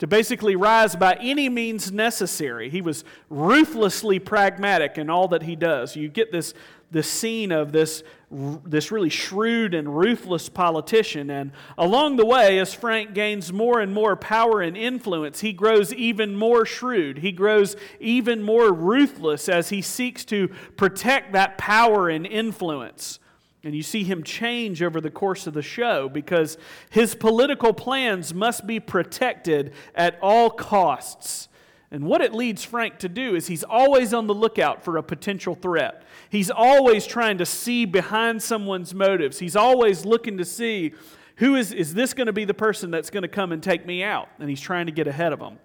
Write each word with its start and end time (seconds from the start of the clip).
to 0.00 0.06
basically 0.06 0.56
rise 0.56 0.96
by 0.96 1.14
any 1.20 1.50
means 1.50 1.92
necessary. 1.92 2.70
He 2.70 2.80
was 2.80 3.04
ruthlessly 3.28 4.18
pragmatic 4.18 4.96
in 4.96 5.10
all 5.10 5.28
that 5.28 5.42
he 5.42 5.54
does. 5.54 5.94
You 5.94 6.08
get 6.08 6.32
this, 6.32 6.54
this 6.90 7.06
scene 7.06 7.52
of 7.52 7.72
this, 7.72 8.02
this 8.30 8.90
really 8.90 9.10
shrewd 9.10 9.74
and 9.74 9.98
ruthless 9.98 10.48
politician. 10.48 11.28
And 11.28 11.52
along 11.76 12.16
the 12.16 12.24
way, 12.24 12.58
as 12.58 12.72
Frank 12.72 13.12
gains 13.12 13.52
more 13.52 13.78
and 13.78 13.92
more 13.92 14.16
power 14.16 14.62
and 14.62 14.74
influence, 14.74 15.40
he 15.40 15.52
grows 15.52 15.92
even 15.92 16.34
more 16.34 16.64
shrewd. 16.64 17.18
He 17.18 17.30
grows 17.30 17.76
even 18.00 18.42
more 18.42 18.72
ruthless 18.72 19.50
as 19.50 19.68
he 19.68 19.82
seeks 19.82 20.24
to 20.26 20.48
protect 20.78 21.34
that 21.34 21.58
power 21.58 22.08
and 22.08 22.26
influence. 22.26 23.18
And 23.62 23.74
you 23.74 23.82
see 23.82 24.04
him 24.04 24.22
change 24.22 24.82
over 24.82 25.00
the 25.00 25.10
course 25.10 25.46
of 25.46 25.52
the 25.52 25.62
show 25.62 26.08
because 26.08 26.56
his 26.88 27.14
political 27.14 27.74
plans 27.74 28.32
must 28.32 28.66
be 28.66 28.80
protected 28.80 29.72
at 29.94 30.18
all 30.22 30.48
costs. 30.48 31.48
And 31.90 32.04
what 32.04 32.22
it 32.22 32.32
leads 32.32 32.64
Frank 32.64 32.98
to 33.00 33.08
do 33.08 33.34
is 33.34 33.48
he's 33.48 33.64
always 33.64 34.14
on 34.14 34.28
the 34.28 34.34
lookout 34.34 34.84
for 34.84 34.96
a 34.96 35.02
potential 35.02 35.54
threat. 35.54 36.04
He's 36.30 36.50
always 36.50 37.06
trying 37.06 37.38
to 37.38 37.46
see 37.46 37.84
behind 37.84 38.42
someone's 38.42 38.94
motives. 38.94 39.40
He's 39.40 39.56
always 39.56 40.06
looking 40.06 40.38
to 40.38 40.44
see 40.44 40.94
who 41.36 41.56
is, 41.56 41.72
is 41.72 41.94
this 41.94 42.14
going 42.14 42.28
to 42.28 42.32
be 42.32 42.44
the 42.44 42.54
person 42.54 42.90
that's 42.90 43.10
going 43.10 43.22
to 43.22 43.28
come 43.28 43.50
and 43.50 43.62
take 43.62 43.84
me 43.86 44.02
out? 44.02 44.28
And 44.38 44.48
he's 44.48 44.60
trying 44.60 44.86
to 44.86 44.92
get 44.92 45.06
ahead 45.06 45.32
of 45.32 45.38
them. 45.38 45.58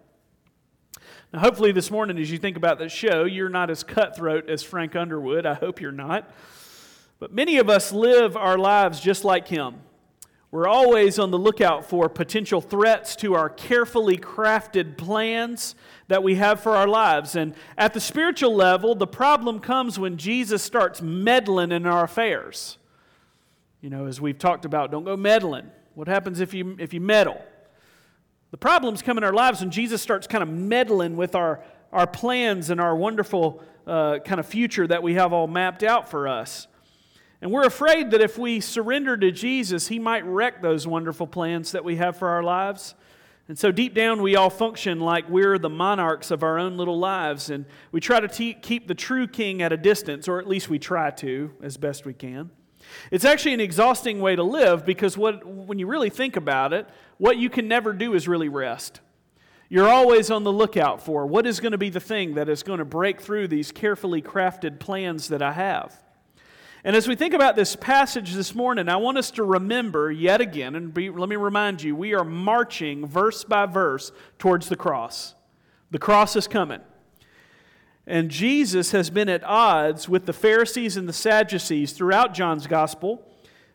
Now, 1.34 1.40
hopefully, 1.40 1.74
this 1.74 1.92
morning, 1.92 2.18
as 2.18 2.32
you 2.32 2.38
think 2.38 2.56
about 2.56 2.80
this 2.80 2.94
show, 2.94 3.26
you're 3.26 3.50
not 3.50 3.70
as 3.70 3.84
cutthroat 3.84 4.50
as 4.50 4.64
Frank 4.64 4.96
Underwood. 4.96 5.46
I 5.46 5.54
hope 5.54 5.82
you're 5.82 5.92
not. 5.92 6.32
But 7.20 7.34
many 7.34 7.58
of 7.58 7.70
us 7.70 7.92
live 7.92 8.36
our 8.36 8.58
lives 8.58 9.00
just 9.00 9.24
like 9.24 9.48
him. 9.48 9.76
We're 10.52 10.68
always 10.68 11.20
on 11.20 11.32
the 11.32 11.40
lookout 11.40 11.86
for 11.86 12.08
potential 12.08 12.62
threats 12.62 13.16
to 13.18 13.34
our 13.34 13.50
carefully 13.50 14.18
crafted 14.18 14.96
plans 14.96 15.76
that 16.08 16.24
we 16.24 16.36
have 16.36 16.62
for 16.62 16.76
our 16.78 16.88
lives. 16.88 17.36
And 17.36 17.56
at 17.78 17.94
the 17.94 18.00
spiritual 18.00 18.56
level, 18.56 18.96
the 18.96 19.08
problem 19.08 19.60
comes 19.60 20.00
when 20.00 20.16
Jesus 20.18 20.64
starts 20.64 21.02
meddling 21.02 21.72
in 21.72 21.86
our 21.86 22.06
affairs. 22.06 22.78
You 23.82 23.90
know, 23.90 24.06
as 24.06 24.22
we've 24.22 24.40
talked 24.40 24.64
about, 24.64 24.92
don't 24.92 25.04
go 25.04 25.18
meddling. 25.18 25.70
What 25.94 26.08
happens 26.08 26.40
if 26.40 26.54
you, 26.54 26.78
if 26.80 26.94
you 26.94 27.02
meddle? 27.02 27.44
The 28.52 28.58
problems 28.58 29.02
come 29.02 29.18
in 29.18 29.24
our 29.24 29.34
lives 29.34 29.60
when 29.60 29.72
Jesus 29.72 30.02
starts 30.02 30.28
kind 30.28 30.42
of 30.42 30.48
meddling 30.48 31.18
with 31.18 31.36
our, 31.36 31.62
our 31.92 32.08
plans 32.08 32.70
and 32.70 32.80
our 32.80 32.96
wonderful 32.96 33.62
uh, 33.86 34.20
kind 34.20 34.40
of 34.40 34.46
future 34.46 34.88
that 34.88 35.04
we 35.04 35.16
have 35.16 35.34
all 35.34 35.48
mapped 35.48 35.84
out 35.84 36.10
for 36.10 36.28
us. 36.28 36.68
And 37.46 37.54
we're 37.54 37.68
afraid 37.68 38.10
that 38.10 38.22
if 38.22 38.40
we 38.40 38.60
surrender 38.60 39.16
to 39.16 39.32
Jesus, 39.32 39.88
He 39.88 40.00
might 40.00 40.26
wreck 40.26 40.64
those 40.64 40.88
wonderful 40.88 41.28
plans 41.28 41.74
that 41.74 41.84
we 41.84 41.98
have 41.98 42.18
for 42.18 42.30
our 42.30 42.42
lives. 42.42 42.96
And 43.48 43.56
so, 43.56 43.72
deep 43.72 43.94
down, 43.94 44.24
we 44.24 44.36
all 44.36 44.50
function 44.50 45.00
like 45.00 45.30
we're 45.30 45.60
the 45.60 45.70
monarchs 45.70 46.32
of 46.32 46.42
our 46.42 46.58
own 46.58 46.76
little 46.76 46.98
lives, 46.98 47.52
and 47.52 47.68
we 47.92 48.00
try 48.00 48.20
to 48.20 48.28
te- 48.28 48.56
keep 48.56 48.88
the 48.88 48.96
true 48.96 49.28
king 49.28 49.62
at 49.62 49.72
a 49.72 49.78
distance, 49.78 50.28
or 50.28 50.40
at 50.40 50.48
least 50.48 50.70
we 50.70 50.80
try 50.80 51.12
to 51.12 51.52
as 51.62 51.78
best 51.78 52.04
we 52.04 52.14
can. 52.16 52.50
It's 53.12 53.26
actually 53.26 53.54
an 53.54 53.60
exhausting 53.60 54.22
way 54.22 54.36
to 54.36 54.42
live 54.42 54.84
because 54.84 55.16
what, 55.16 55.46
when 55.46 55.78
you 55.78 55.86
really 55.86 56.10
think 56.10 56.38
about 56.38 56.74
it, 56.74 56.90
what 57.20 57.38
you 57.38 57.52
can 57.52 57.68
never 57.68 57.94
do 57.94 58.16
is 58.16 58.28
really 58.28 58.50
rest. 58.50 59.02
You're 59.70 59.88
always 59.88 60.32
on 60.32 60.44
the 60.44 60.52
lookout 60.52 61.06
for 61.06 61.28
what 61.28 61.46
is 61.46 61.60
going 61.60 61.74
to 61.74 61.78
be 61.78 61.92
the 61.92 62.00
thing 62.00 62.34
that 62.34 62.50
is 62.50 62.64
going 62.64 62.80
to 62.80 62.86
break 62.86 63.22
through 63.22 63.50
these 63.50 63.72
carefully 63.72 64.24
crafted 64.24 64.80
plans 64.80 65.28
that 65.28 65.44
I 65.44 65.52
have. 65.52 66.02
And 66.86 66.96
as 66.96 67.08
we 67.08 67.16
think 67.16 67.34
about 67.34 67.56
this 67.56 67.76
passage 67.76 68.34
this 68.34 68.54
morning, 68.54 68.90
I 68.90 68.98
want 68.98 69.18
us 69.18 69.32
to 69.32 69.44
remember 69.44 70.12
yet 70.12 70.40
again, 70.40 70.76
and 70.76 70.94
be, 70.94 71.10
let 71.10 71.28
me 71.28 71.36
remind 71.36 71.82
you, 71.82 71.96
we 71.96 72.14
are 72.14 72.24
marching 72.24 73.08
verse 73.08 73.44
by 73.44 73.66
verse 73.66 74.12
towards 74.38 74.70
the 74.70 74.76
cross. 74.76 75.34
The 75.90 75.98
cross 75.98 76.36
is 76.36 76.48
coming. 76.48 76.82
And 78.06 78.30
Jesus 78.30 78.92
has 78.92 79.10
been 79.10 79.30
at 79.30 79.44
odds 79.44 80.08
with 80.08 80.28
the 80.28 80.32
Pharisees 80.32 80.96
and 80.96 81.10
the 81.10 81.14
Sadducees 81.14 81.92
throughout 81.92 82.36
John's 82.36 82.68
gospel. 82.68 83.28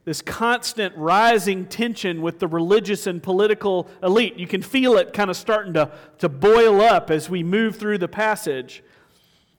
This 0.04 0.22
constant 0.22 0.97
rising 0.97 1.66
tension 1.66 2.22
with 2.22 2.38
the 2.38 2.47
religious 2.47 3.09
and 3.09 3.21
political 3.21 3.88
elite. 4.04 4.37
You 4.37 4.47
can 4.47 4.62
feel 4.62 4.97
it 4.97 5.12
kind 5.12 5.31
of 5.31 5.37
starting 5.37 5.72
to, 5.72 5.91
to 6.19 6.28
boil 6.28 6.81
up 6.81 7.10
as 7.10 7.28
we 7.28 7.42
move 7.42 7.75
through 7.75 7.98
the 7.98 8.06
passage. 8.06 8.84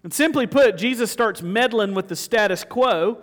And 0.03 0.13
simply 0.13 0.47
put, 0.47 0.77
Jesus 0.77 1.11
starts 1.11 1.41
meddling 1.41 1.93
with 1.93 2.07
the 2.07 2.15
status 2.15 2.63
quo 2.63 3.21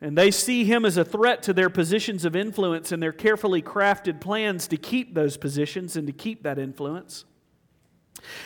and 0.00 0.16
they 0.16 0.30
see 0.30 0.64
him 0.64 0.84
as 0.84 0.96
a 0.96 1.04
threat 1.04 1.42
to 1.42 1.52
their 1.52 1.68
positions 1.68 2.24
of 2.24 2.34
influence 2.34 2.90
and 2.90 3.02
their 3.02 3.12
carefully 3.12 3.60
crafted 3.60 4.20
plans 4.20 4.66
to 4.68 4.76
keep 4.76 5.14
those 5.14 5.36
positions 5.36 5.94
and 5.96 6.06
to 6.06 6.12
keep 6.12 6.42
that 6.42 6.58
influence. 6.58 7.24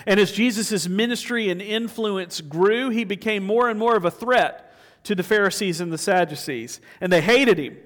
And 0.07 0.19
as 0.19 0.33
Jesus' 0.33 0.89
ministry 0.89 1.49
and 1.51 1.63
influence 1.63 2.41
grew, 2.41 2.91
he 2.91 3.05
became 3.05 3.45
more 3.45 3.69
and 3.69 3.79
more 3.79 3.97
of 3.97 4.05
a 4.05 4.11
threat 4.11 4.73
to 5.05 5.15
the 5.15 5.23
Pharisees 5.23 5.81
and 5.81 5.93
the 5.93 5.99
Sadducees. 5.99 6.81
And 7.01 7.13
they 7.13 7.21
hated 7.21 7.59
him. 7.59 7.77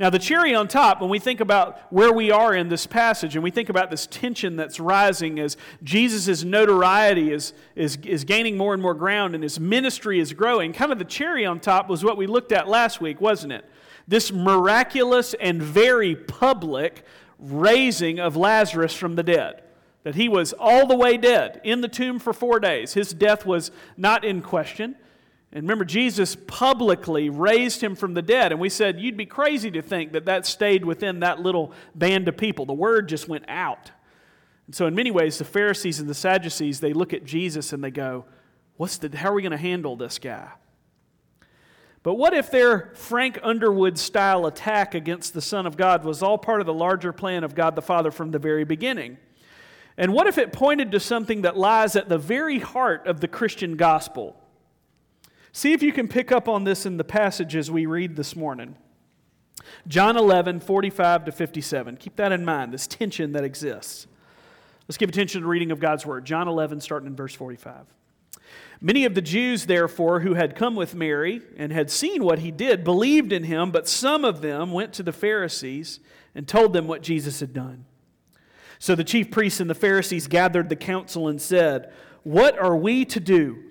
Now, 0.00 0.10
the 0.10 0.18
cherry 0.18 0.56
on 0.56 0.66
top, 0.66 1.00
when 1.00 1.08
we 1.08 1.20
think 1.20 1.38
about 1.38 1.78
where 1.92 2.12
we 2.12 2.32
are 2.32 2.52
in 2.52 2.68
this 2.68 2.84
passage 2.84 3.36
and 3.36 3.44
we 3.44 3.52
think 3.52 3.68
about 3.68 3.90
this 3.90 4.08
tension 4.08 4.56
that's 4.56 4.80
rising 4.80 5.38
as 5.38 5.56
Jesus' 5.84 6.42
notoriety 6.42 7.30
is, 7.30 7.52
is, 7.76 7.96
is 8.04 8.24
gaining 8.24 8.56
more 8.56 8.74
and 8.74 8.82
more 8.82 8.94
ground 8.94 9.34
and 9.34 9.42
his 9.42 9.60
ministry 9.60 10.18
is 10.18 10.32
growing, 10.32 10.72
kind 10.72 10.90
of 10.90 10.98
the 10.98 11.04
cherry 11.04 11.46
on 11.46 11.60
top 11.60 11.88
was 11.88 12.02
what 12.02 12.16
we 12.16 12.26
looked 12.26 12.50
at 12.50 12.66
last 12.66 13.00
week, 13.00 13.20
wasn't 13.20 13.52
it? 13.52 13.64
This 14.08 14.32
miraculous 14.32 15.32
and 15.34 15.62
very 15.62 16.16
public 16.16 17.04
raising 17.38 18.18
of 18.18 18.36
Lazarus 18.36 18.94
from 18.94 19.14
the 19.14 19.22
dead. 19.22 19.62
That 20.02 20.16
he 20.16 20.28
was 20.28 20.52
all 20.58 20.86
the 20.86 20.96
way 20.96 21.16
dead 21.16 21.60
in 21.62 21.82
the 21.82 21.88
tomb 21.88 22.18
for 22.18 22.32
four 22.32 22.58
days. 22.58 22.94
His 22.94 23.14
death 23.14 23.46
was 23.46 23.70
not 23.96 24.24
in 24.24 24.42
question. 24.42 24.96
And 25.54 25.62
remember, 25.62 25.84
Jesus 25.84 26.36
publicly 26.48 27.30
raised 27.30 27.80
him 27.80 27.94
from 27.94 28.14
the 28.14 28.22
dead. 28.22 28.50
And 28.50 28.60
we 28.60 28.68
said, 28.68 28.98
you'd 28.98 29.16
be 29.16 29.24
crazy 29.24 29.70
to 29.70 29.82
think 29.82 30.12
that 30.12 30.24
that 30.24 30.46
stayed 30.46 30.84
within 30.84 31.20
that 31.20 31.40
little 31.40 31.72
band 31.94 32.26
of 32.26 32.36
people. 32.36 32.66
The 32.66 32.72
word 32.72 33.08
just 33.08 33.28
went 33.28 33.44
out. 33.46 33.92
And 34.66 34.74
so, 34.74 34.86
in 34.86 34.94
many 34.94 35.12
ways, 35.12 35.38
the 35.38 35.44
Pharisees 35.44 36.00
and 36.00 36.08
the 36.08 36.14
Sadducees, 36.14 36.80
they 36.80 36.92
look 36.92 37.12
at 37.12 37.24
Jesus 37.24 37.72
and 37.72 37.84
they 37.84 37.90
go, 37.90 38.24
What's 38.76 38.98
the, 38.98 39.16
how 39.16 39.30
are 39.30 39.34
we 39.34 39.42
going 39.42 39.52
to 39.52 39.56
handle 39.56 39.94
this 39.94 40.18
guy? 40.18 40.50
But 42.02 42.14
what 42.14 42.34
if 42.34 42.50
their 42.50 42.90
Frank 42.94 43.38
Underwood 43.42 43.98
style 43.98 44.46
attack 44.46 44.94
against 44.94 45.32
the 45.32 45.40
Son 45.40 45.66
of 45.66 45.76
God 45.76 46.04
was 46.04 46.22
all 46.22 46.36
part 46.36 46.60
of 46.60 46.66
the 46.66 46.74
larger 46.74 47.12
plan 47.12 47.44
of 47.44 47.54
God 47.54 47.76
the 47.76 47.82
Father 47.82 48.10
from 48.10 48.30
the 48.30 48.38
very 48.38 48.64
beginning? 48.64 49.16
And 49.96 50.12
what 50.12 50.26
if 50.26 50.38
it 50.38 50.52
pointed 50.52 50.90
to 50.92 51.00
something 51.00 51.42
that 51.42 51.56
lies 51.56 51.94
at 51.94 52.08
the 52.08 52.18
very 52.18 52.58
heart 52.58 53.06
of 53.06 53.20
the 53.20 53.28
Christian 53.28 53.76
gospel? 53.76 54.36
See 55.56 55.72
if 55.72 55.84
you 55.84 55.92
can 55.92 56.08
pick 56.08 56.32
up 56.32 56.48
on 56.48 56.64
this 56.64 56.84
in 56.84 56.96
the 56.96 57.04
passages 57.04 57.70
we 57.70 57.86
read 57.86 58.16
this 58.16 58.34
morning. 58.34 58.74
John 59.86 60.16
11, 60.16 60.58
45 60.58 61.26
to 61.26 61.32
57. 61.32 61.96
Keep 61.96 62.16
that 62.16 62.32
in 62.32 62.44
mind, 62.44 62.74
this 62.74 62.88
tension 62.88 63.30
that 63.34 63.44
exists. 63.44 64.08
Let's 64.88 64.96
give 64.98 65.08
attention 65.08 65.40
to 65.40 65.44
the 65.44 65.48
reading 65.48 65.70
of 65.70 65.78
God's 65.78 66.04
word. 66.04 66.24
John 66.24 66.48
11, 66.48 66.80
starting 66.80 67.06
in 67.06 67.14
verse 67.14 67.36
45. 67.36 67.86
Many 68.80 69.04
of 69.04 69.14
the 69.14 69.22
Jews, 69.22 69.66
therefore, 69.66 70.20
who 70.20 70.34
had 70.34 70.56
come 70.56 70.74
with 70.74 70.96
Mary 70.96 71.40
and 71.56 71.70
had 71.70 71.88
seen 71.88 72.24
what 72.24 72.40
he 72.40 72.50
did, 72.50 72.82
believed 72.82 73.32
in 73.32 73.44
him, 73.44 73.70
but 73.70 73.88
some 73.88 74.24
of 74.24 74.40
them 74.40 74.72
went 74.72 74.92
to 74.94 75.04
the 75.04 75.12
Pharisees 75.12 76.00
and 76.34 76.48
told 76.48 76.72
them 76.72 76.88
what 76.88 77.00
Jesus 77.00 77.38
had 77.38 77.52
done. 77.52 77.84
So 78.80 78.96
the 78.96 79.04
chief 79.04 79.30
priests 79.30 79.60
and 79.60 79.70
the 79.70 79.74
Pharisees 79.76 80.26
gathered 80.26 80.68
the 80.68 80.74
council 80.74 81.28
and 81.28 81.40
said, 81.40 81.92
What 82.24 82.58
are 82.58 82.76
we 82.76 83.04
to 83.04 83.20
do? 83.20 83.70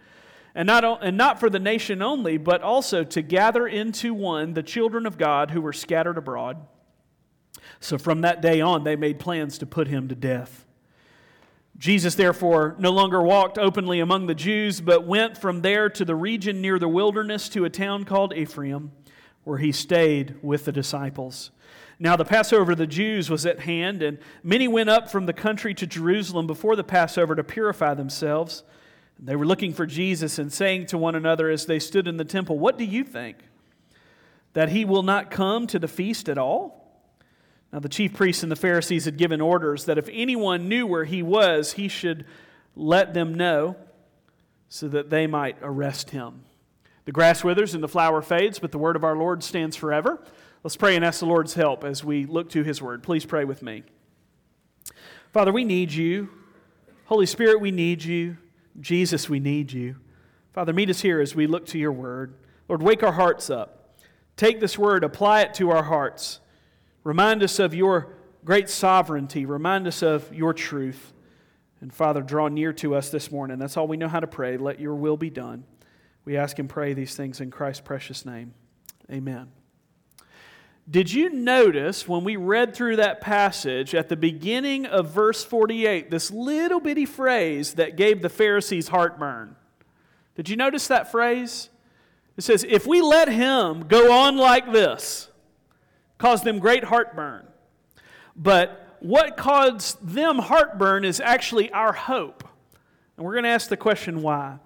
and 0.53 0.67
not, 0.67 1.03
and 1.03 1.17
not 1.17 1.39
for 1.39 1.49
the 1.49 1.59
nation 1.59 2.01
only, 2.01 2.37
but 2.37 2.61
also 2.61 3.03
to 3.03 3.21
gather 3.21 3.67
into 3.67 4.13
one 4.13 4.53
the 4.53 4.63
children 4.63 5.05
of 5.05 5.17
God 5.17 5.51
who 5.51 5.61
were 5.61 5.73
scattered 5.73 6.17
abroad. 6.17 6.57
So 7.79 7.97
from 7.97 8.21
that 8.21 8.41
day 8.41 8.61
on, 8.61 8.83
they 8.83 8.95
made 8.95 9.19
plans 9.19 9.57
to 9.59 9.65
put 9.65 9.87
him 9.87 10.07
to 10.09 10.15
death. 10.15 10.65
Jesus, 11.77 12.13
therefore, 12.13 12.75
no 12.77 12.91
longer 12.91 13.23
walked 13.23 13.57
openly 13.57 13.99
among 13.99 14.27
the 14.27 14.35
Jews, 14.35 14.81
but 14.81 15.07
went 15.07 15.37
from 15.37 15.61
there 15.61 15.89
to 15.89 16.05
the 16.05 16.15
region 16.15 16.61
near 16.61 16.77
the 16.77 16.87
wilderness 16.87 17.49
to 17.49 17.65
a 17.65 17.71
town 17.71 18.03
called 18.03 18.35
Ephraim, 18.35 18.91
where 19.45 19.57
he 19.57 19.71
stayed 19.71 20.35
with 20.43 20.65
the 20.65 20.71
disciples. 20.71 21.49
Now, 21.97 22.15
the 22.15 22.25
Passover 22.25 22.73
of 22.73 22.77
the 22.77 22.85
Jews 22.85 23.29
was 23.29 23.45
at 23.45 23.61
hand, 23.61 24.03
and 24.03 24.19
many 24.43 24.67
went 24.67 24.89
up 24.89 25.09
from 25.09 25.25
the 25.25 25.33
country 25.33 25.73
to 25.75 25.87
Jerusalem 25.87 26.45
before 26.45 26.75
the 26.75 26.83
Passover 26.83 27.35
to 27.35 27.43
purify 27.43 27.93
themselves. 27.95 28.63
They 29.21 29.35
were 29.35 29.45
looking 29.45 29.73
for 29.73 29.85
Jesus 29.85 30.39
and 30.39 30.51
saying 30.51 30.87
to 30.87 30.97
one 30.97 31.13
another 31.13 31.49
as 31.49 31.67
they 31.67 31.77
stood 31.77 32.07
in 32.07 32.17
the 32.17 32.25
temple, 32.25 32.57
What 32.57 32.77
do 32.77 32.83
you 32.83 33.03
think? 33.03 33.37
That 34.53 34.69
he 34.69 34.83
will 34.83 35.03
not 35.03 35.29
come 35.29 35.67
to 35.67 35.79
the 35.79 35.87
feast 35.87 36.27
at 36.27 36.37
all? 36.37 36.81
Now, 37.71 37.79
the 37.79 37.87
chief 37.87 38.13
priests 38.13 38.43
and 38.43 38.51
the 38.51 38.57
Pharisees 38.57 39.05
had 39.05 39.17
given 39.17 39.39
orders 39.39 39.85
that 39.85 39.97
if 39.97 40.09
anyone 40.11 40.67
knew 40.67 40.85
where 40.85 41.05
he 41.05 41.23
was, 41.23 41.73
he 41.73 41.87
should 41.87 42.25
let 42.75 43.13
them 43.13 43.33
know 43.33 43.77
so 44.67 44.87
that 44.89 45.09
they 45.09 45.27
might 45.27 45.57
arrest 45.61 46.09
him. 46.09 46.43
The 47.05 47.11
grass 47.11 47.43
withers 47.43 47.73
and 47.73 47.83
the 47.83 47.87
flower 47.87 48.21
fades, 48.21 48.59
but 48.59 48.71
the 48.71 48.77
word 48.77 48.95
of 48.95 49.03
our 49.03 49.15
Lord 49.15 49.43
stands 49.43 49.75
forever. 49.75 50.21
Let's 50.63 50.75
pray 50.75 50.95
and 50.95 51.05
ask 51.05 51.19
the 51.19 51.25
Lord's 51.25 51.53
help 51.53 51.83
as 51.83 52.03
we 52.03 52.25
look 52.25 52.49
to 52.49 52.63
his 52.63 52.81
word. 52.81 53.03
Please 53.03 53.25
pray 53.25 53.45
with 53.45 53.61
me. 53.61 53.83
Father, 55.31 55.53
we 55.53 55.63
need 55.63 55.91
you. 55.91 56.29
Holy 57.05 57.25
Spirit, 57.25 57.61
we 57.61 57.71
need 57.71 58.03
you. 58.03 58.37
Jesus, 58.79 59.29
we 59.29 59.39
need 59.39 59.71
you. 59.71 59.97
Father, 60.53 60.73
meet 60.73 60.89
us 60.89 61.01
here 61.01 61.21
as 61.21 61.35
we 61.35 61.47
look 61.47 61.65
to 61.67 61.79
your 61.79 61.91
word. 61.91 62.35
Lord, 62.67 62.81
wake 62.81 63.03
our 63.03 63.11
hearts 63.11 63.49
up. 63.49 63.97
Take 64.37 64.59
this 64.59 64.77
word, 64.77 65.03
apply 65.03 65.41
it 65.41 65.53
to 65.55 65.71
our 65.71 65.83
hearts. 65.83 66.39
Remind 67.03 67.43
us 67.43 67.59
of 67.59 67.73
your 67.73 68.13
great 68.43 68.69
sovereignty. 68.69 69.45
Remind 69.45 69.87
us 69.87 70.01
of 70.01 70.33
your 70.33 70.53
truth. 70.53 71.13
And 71.79 71.93
Father, 71.93 72.21
draw 72.21 72.47
near 72.47 72.73
to 72.73 72.95
us 72.95 73.09
this 73.09 73.31
morning. 73.31 73.59
That's 73.59 73.77
all 73.77 73.87
we 73.87 73.97
know 73.97 74.07
how 74.07 74.19
to 74.19 74.27
pray. 74.27 74.57
Let 74.57 74.79
your 74.79 74.95
will 74.95 75.17
be 75.17 75.29
done. 75.29 75.63
We 76.25 76.37
ask 76.37 76.59
and 76.59 76.69
pray 76.69 76.93
these 76.93 77.15
things 77.15 77.41
in 77.41 77.49
Christ's 77.49 77.81
precious 77.81 78.25
name. 78.25 78.53
Amen. 79.11 79.60
Did 80.89 81.13
you 81.13 81.29
notice 81.29 82.07
when 82.07 82.23
we 82.23 82.35
read 82.35 82.75
through 82.75 82.97
that 82.97 83.21
passage 83.21 83.93
at 83.93 84.09
the 84.09 84.15
beginning 84.15 84.85
of 84.85 85.11
verse 85.11 85.43
48, 85.43 86.09
this 86.09 86.31
little 86.31 86.79
bitty 86.79 87.05
phrase 87.05 87.75
that 87.75 87.95
gave 87.95 88.21
the 88.21 88.29
Pharisees 88.29 88.87
heartburn? 88.87 89.55
Did 90.35 90.49
you 90.49 90.55
notice 90.55 90.87
that 90.87 91.11
phrase? 91.11 91.69
It 92.35 92.43
says, 92.43 92.65
If 92.67 92.87
we 92.87 93.01
let 93.01 93.29
him 93.29 93.87
go 93.87 94.11
on 94.11 94.37
like 94.37 94.71
this, 94.71 95.29
cause 96.17 96.43
them 96.43 96.59
great 96.59 96.85
heartburn. 96.85 97.45
But 98.35 98.97
what 99.01 99.37
caused 99.37 100.07
them 100.07 100.39
heartburn 100.39 101.05
is 101.05 101.19
actually 101.19 101.71
our 101.71 101.93
hope. 101.93 102.47
And 103.17 103.25
we're 103.25 103.33
going 103.33 103.43
to 103.43 103.49
ask 103.49 103.69
the 103.69 103.77
question 103.77 104.21
why. 104.21 104.57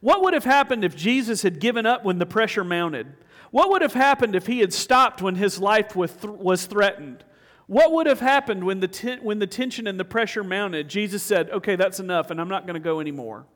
What 0.00 0.22
would 0.22 0.34
have 0.34 0.44
happened 0.44 0.84
if 0.84 0.96
Jesus 0.96 1.42
had 1.42 1.60
given 1.60 1.86
up 1.86 2.04
when 2.04 2.18
the 2.18 2.26
pressure 2.26 2.64
mounted? 2.64 3.14
What 3.50 3.70
would 3.70 3.82
have 3.82 3.94
happened 3.94 4.36
if 4.36 4.46
he 4.46 4.60
had 4.60 4.72
stopped 4.72 5.20
when 5.20 5.34
his 5.34 5.58
life 5.58 5.96
was, 5.96 6.12
th- 6.12 6.34
was 6.34 6.66
threatened? 6.66 7.24
What 7.66 7.92
would 7.92 8.06
have 8.06 8.20
happened 8.20 8.64
when 8.64 8.80
the, 8.80 8.88
ten- 8.88 9.22
when 9.22 9.38
the 9.38 9.46
tension 9.46 9.86
and 9.86 9.98
the 9.98 10.04
pressure 10.04 10.44
mounted? 10.44 10.88
Jesus 10.88 11.22
said, 11.22 11.50
Okay, 11.50 11.76
that's 11.76 12.00
enough, 12.00 12.30
and 12.30 12.40
I'm 12.40 12.48
not 12.48 12.66
going 12.66 12.74
to 12.74 12.80
go 12.80 13.00
anymore. 13.00 13.46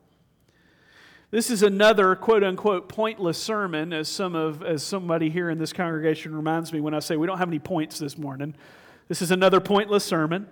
This 1.31 1.49
is 1.49 1.63
another 1.63 2.15
quote 2.15 2.43
unquote 2.43 2.87
pointless 2.87 3.37
sermon, 3.37 3.91
as, 3.91 4.07
some 4.07 4.35
of, 4.35 4.63
as 4.63 4.83
somebody 4.83 5.29
here 5.29 5.49
in 5.49 5.57
this 5.57 5.73
congregation 5.73 6.35
reminds 6.35 6.71
me 6.71 6.79
when 6.79 6.93
I 6.93 6.99
say 6.99 7.17
we 7.17 7.27
don't 7.27 7.39
have 7.39 7.49
any 7.49 7.59
points 7.59 7.99
this 7.99 8.17
morning. 8.17 8.55
This 9.07 9.21
is 9.21 9.31
another 9.31 9.59
pointless 9.59 10.03
sermon. 10.03 10.47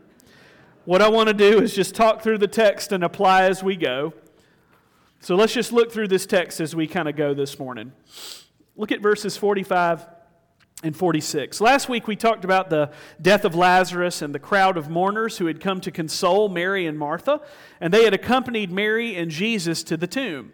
What 0.86 1.01
I 1.01 1.07
want 1.07 1.28
to 1.28 1.34
do 1.34 1.62
is 1.62 1.74
just 1.74 1.95
talk 1.95 2.22
through 2.22 2.40
the 2.40 2.48
text 2.48 2.92
and 2.92 3.04
apply 3.04 3.44
as 3.44 3.63
we 3.63 3.78
go. 3.78 4.13
So 5.22 5.36
let's 5.36 5.54
just 5.54 5.72
look 5.72 5.90
through 5.90 6.10
this 6.10 6.25
text 6.25 6.60
as 6.60 6.75
we 6.75 6.86
kind 6.86 7.07
of 7.07 7.16
go 7.16 7.34
this 7.34 7.57
morning. 7.57 7.94
Look 8.75 8.91
at 8.91 9.01
verses 9.01 9.37
45 9.37 10.05
and 10.83 10.97
46. 10.97 11.61
Last 11.61 11.89
week 11.89 12.07
we 12.07 12.15
talked 12.15 12.43
about 12.43 12.71
the 12.71 12.91
death 13.21 13.45
of 13.45 13.53
Lazarus 13.53 14.23
and 14.23 14.33
the 14.33 14.39
crowd 14.39 14.77
of 14.77 14.89
mourners 14.89 15.37
who 15.37 15.45
had 15.45 15.61
come 15.61 15.79
to 15.81 15.91
console 15.91 16.49
Mary 16.49 16.87
and 16.87 16.97
Martha, 16.97 17.41
and 17.79 17.93
they 17.93 18.03
had 18.03 18.15
accompanied 18.15 18.71
Mary 18.71 19.15
and 19.15 19.29
Jesus 19.29 19.83
to 19.83 19.95
the 19.95 20.07
tomb. 20.07 20.53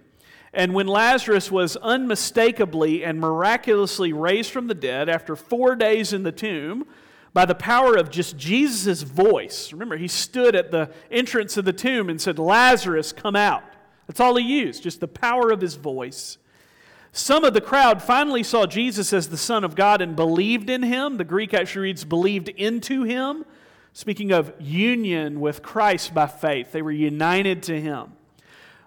And 0.54 0.74
when 0.74 0.88
Lazarus 0.88 1.50
was 1.50 1.78
unmistakably 1.78 3.06
and 3.06 3.20
miraculously 3.20 4.12
raised 4.12 4.52
from 4.52 4.68
the 4.68 4.76
dead 4.76 5.08
after 5.08 5.38
four 5.38 5.76
days 5.76 6.12
in 6.12 6.24
the 6.24 6.32
tomb, 6.34 6.86
by 7.32 7.46
the 7.46 7.56
power 7.56 7.96
of 7.96 8.10
just 8.10 8.38
Jesus' 8.38 9.04
voice, 9.04 9.72
remember, 9.72 9.96
he 9.96 10.08
stood 10.10 10.56
at 10.56 10.72
the 10.72 10.92
entrance 11.10 11.56
of 11.56 11.64
the 11.64 11.74
tomb 11.74 12.10
and 12.10 12.20
said, 12.20 12.38
Lazarus, 12.38 13.14
come 13.14 13.38
out. 13.38 13.64
That's 14.08 14.20
all 14.20 14.36
he 14.36 14.46
used, 14.46 14.84
just 14.84 15.00
the 15.00 15.08
power 15.08 15.52
of 15.52 15.62
his 15.62 15.76
voice. 15.76 16.38
Some 17.12 17.44
of 17.44 17.54
the 17.54 17.62
crowd 17.62 18.02
finally 18.02 18.44
saw 18.44 18.66
Jesus 18.66 19.14
as 19.14 19.30
the 19.30 19.38
Son 19.38 19.64
of 19.64 19.76
God 19.76 20.02
and 20.02 20.16
believed 20.16 20.70
in 20.70 20.84
him. 20.84 21.18
The 21.18 21.24
Greek 21.24 21.54
actually 21.54 21.84
reads 21.84 22.06
believed 22.06 22.50
into 22.50 23.04
him. 23.04 23.46
Speaking 23.94 24.32
of 24.32 24.54
union 24.60 25.40
with 25.40 25.64
Christ 25.64 26.14
by 26.14 26.28
faith, 26.28 26.72
they 26.72 26.82
were 26.82 26.92
united 26.92 27.64
to 27.64 27.82
him. 27.82 28.14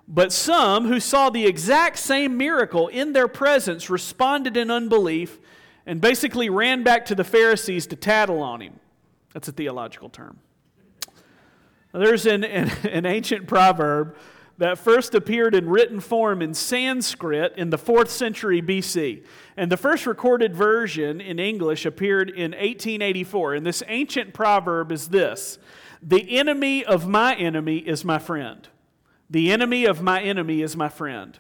But 0.07 0.33
some 0.33 0.87
who 0.87 1.01
saw 1.01 1.31
the 1.31 1.47
exact 1.47 1.99
same 1.99 2.37
miracle 2.37 2.89
in 2.89 3.13
their 3.13 3.29
presence 3.29 3.91
responded 3.91 4.57
in 4.57 4.71
unbelief 4.71 5.39
and 5.87 6.01
basically 6.01 6.49
ran 6.49 6.83
back 6.83 7.07
to 7.07 7.15
the 7.15 7.25
Pharisees 7.25 7.87
to 7.89 7.97
tattle 7.97 8.43
on 8.43 8.61
him. 8.61 8.79
That's 9.33 9.49
a 9.49 9.53
theological 9.53 10.09
term. 10.09 10.39
There's 11.93 12.27
an, 12.27 12.45
an, 12.45 12.71
an 12.89 13.07
ancient 13.07 13.47
proverb 13.47 14.17
that 14.59 14.79
first 14.79 15.15
appeared 15.15 15.55
in 15.55 15.69
written 15.69 16.01
form 16.01 16.43
in 16.43 16.55
Sanskrit 16.55 17.55
in 17.57 17.71
the 17.71 17.79
4th 17.79 18.09
century 18.09 18.61
BC. 18.63 19.25
And 19.57 19.71
the 19.71 19.77
first 19.77 20.07
recorded 20.07 20.55
version 20.55 21.21
in 21.21 21.39
English 21.39 21.85
appeared 21.87 22.31
in 22.31 22.53
1884. 22.53 23.55
And 23.55 23.67
this 23.67 23.83
ancient 23.89 24.35
proverb 24.35 24.93
is 24.93 25.09
this 25.09 25.59
The 26.03 26.39
enemy 26.39 26.85
of 26.85 27.09
my 27.09 27.35
enemy 27.35 27.79
is 27.79 28.05
my 28.05 28.19
friend. 28.19 28.69
The 29.31 29.51
enemy 29.51 29.87
of 29.87 30.03
my 30.03 30.21
enemy 30.21 30.61
is 30.63 30.77
my 30.77 30.89
friend. 30.89 31.39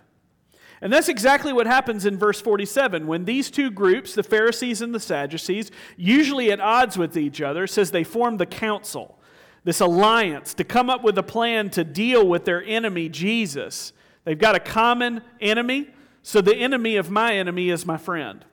And 0.81 0.93
that's 0.93 1.09
exactly 1.09 1.53
what 1.53 1.69
happens 1.69 2.05
in 2.05 2.19
verse 2.19 2.41
47 2.41 3.07
when 3.07 3.25
these 3.25 3.53
two 3.53 3.71
groups, 3.71 4.15
the 4.15 4.25
Pharisees 4.25 4.83
and 4.83 4.93
the 4.93 4.99
Sadducees, 4.99 5.71
usually 5.97 6.51
at 6.51 6.59
odds 6.59 6.99
with 6.99 7.17
each 7.17 7.41
other, 7.41 7.69
says 7.69 7.93
they 7.93 8.03
form 8.03 8.39
the 8.39 8.47
council 8.47 9.21
this 9.65 9.81
alliance 9.81 10.55
to 10.55 10.65
come 10.65 10.91
up 10.91 11.05
with 11.05 11.17
a 11.19 11.23
plan 11.23 11.71
to 11.71 11.85
deal 11.85 12.27
with 12.27 12.45
their 12.45 12.63
enemy, 12.65 13.09
Jesus. 13.09 13.93
They've 14.25 14.39
got 14.39 14.55
a 14.55 14.61
common 14.61 15.23
enemy, 15.41 15.89
so 16.23 16.41
the 16.41 16.57
enemy 16.57 16.97
of 16.97 17.11
my 17.11 17.35
enemy 17.35 17.71
is 17.71 17.87
my 17.87 17.97
friend. 17.97 18.45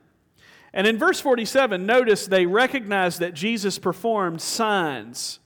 And 0.72 0.86
in 0.86 0.98
verse 0.98 1.20
47, 1.20 1.84
notice 1.84 2.26
they 2.26 2.46
recognize 2.46 3.18
that 3.18 3.34
Jesus 3.34 3.78
performed 3.78 4.40
signs. 4.40 5.40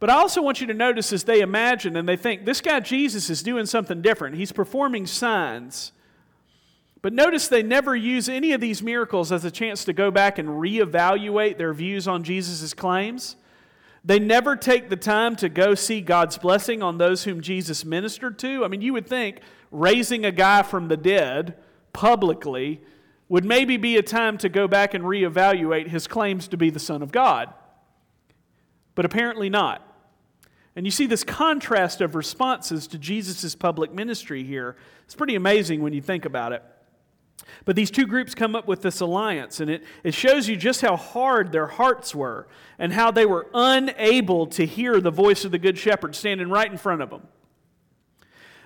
But 0.00 0.10
I 0.10 0.14
also 0.14 0.40
want 0.40 0.60
you 0.60 0.66
to 0.68 0.74
notice 0.74 1.12
as 1.12 1.24
they 1.24 1.40
imagine 1.40 1.96
and 1.96 2.08
they 2.08 2.16
think, 2.16 2.44
this 2.44 2.60
guy 2.60 2.80
Jesus 2.80 3.28
is 3.28 3.42
doing 3.42 3.66
something 3.66 4.00
different. 4.00 4.36
He's 4.36 4.52
performing 4.52 5.06
signs. 5.06 5.92
But 7.02 7.12
notice 7.12 7.48
they 7.48 7.62
never 7.62 7.94
use 7.94 8.28
any 8.28 8.52
of 8.52 8.60
these 8.60 8.82
miracles 8.82 9.32
as 9.32 9.44
a 9.44 9.50
chance 9.50 9.84
to 9.84 9.92
go 9.92 10.10
back 10.10 10.38
and 10.38 10.48
reevaluate 10.48 11.58
their 11.58 11.72
views 11.72 12.08
on 12.08 12.22
Jesus' 12.24 12.74
claims. 12.74 13.36
They 14.08 14.18
never 14.18 14.56
take 14.56 14.88
the 14.88 14.96
time 14.96 15.36
to 15.36 15.50
go 15.50 15.74
see 15.74 16.00
God's 16.00 16.38
blessing 16.38 16.82
on 16.82 16.96
those 16.96 17.24
whom 17.24 17.42
Jesus 17.42 17.84
ministered 17.84 18.38
to. 18.38 18.64
I 18.64 18.68
mean, 18.68 18.80
you 18.80 18.94
would 18.94 19.06
think 19.06 19.40
raising 19.70 20.24
a 20.24 20.32
guy 20.32 20.62
from 20.62 20.88
the 20.88 20.96
dead 20.96 21.58
publicly 21.92 22.80
would 23.28 23.44
maybe 23.44 23.76
be 23.76 23.98
a 23.98 24.02
time 24.02 24.38
to 24.38 24.48
go 24.48 24.66
back 24.66 24.94
and 24.94 25.04
reevaluate 25.04 25.88
his 25.88 26.06
claims 26.06 26.48
to 26.48 26.56
be 26.56 26.70
the 26.70 26.78
Son 26.78 27.02
of 27.02 27.12
God. 27.12 27.52
But 28.94 29.04
apparently 29.04 29.50
not. 29.50 29.86
And 30.74 30.86
you 30.86 30.90
see 30.90 31.04
this 31.04 31.22
contrast 31.22 32.00
of 32.00 32.14
responses 32.14 32.86
to 32.86 32.98
Jesus' 32.98 33.54
public 33.54 33.92
ministry 33.92 34.42
here. 34.42 34.76
It's 35.04 35.14
pretty 35.14 35.34
amazing 35.34 35.82
when 35.82 35.92
you 35.92 36.00
think 36.00 36.24
about 36.24 36.54
it. 36.54 36.62
But 37.64 37.76
these 37.76 37.90
two 37.90 38.06
groups 38.06 38.34
come 38.34 38.54
up 38.54 38.66
with 38.66 38.82
this 38.82 39.00
alliance, 39.00 39.60
and 39.60 39.70
it, 39.70 39.84
it 40.04 40.14
shows 40.14 40.48
you 40.48 40.56
just 40.56 40.80
how 40.80 40.96
hard 40.96 41.52
their 41.52 41.66
hearts 41.66 42.14
were 42.14 42.46
and 42.78 42.92
how 42.92 43.10
they 43.10 43.26
were 43.26 43.46
unable 43.54 44.46
to 44.48 44.66
hear 44.66 45.00
the 45.00 45.10
voice 45.10 45.44
of 45.44 45.50
the 45.50 45.58
Good 45.58 45.78
Shepherd 45.78 46.14
standing 46.14 46.48
right 46.48 46.70
in 46.70 46.78
front 46.78 47.02
of 47.02 47.10
them. 47.10 47.26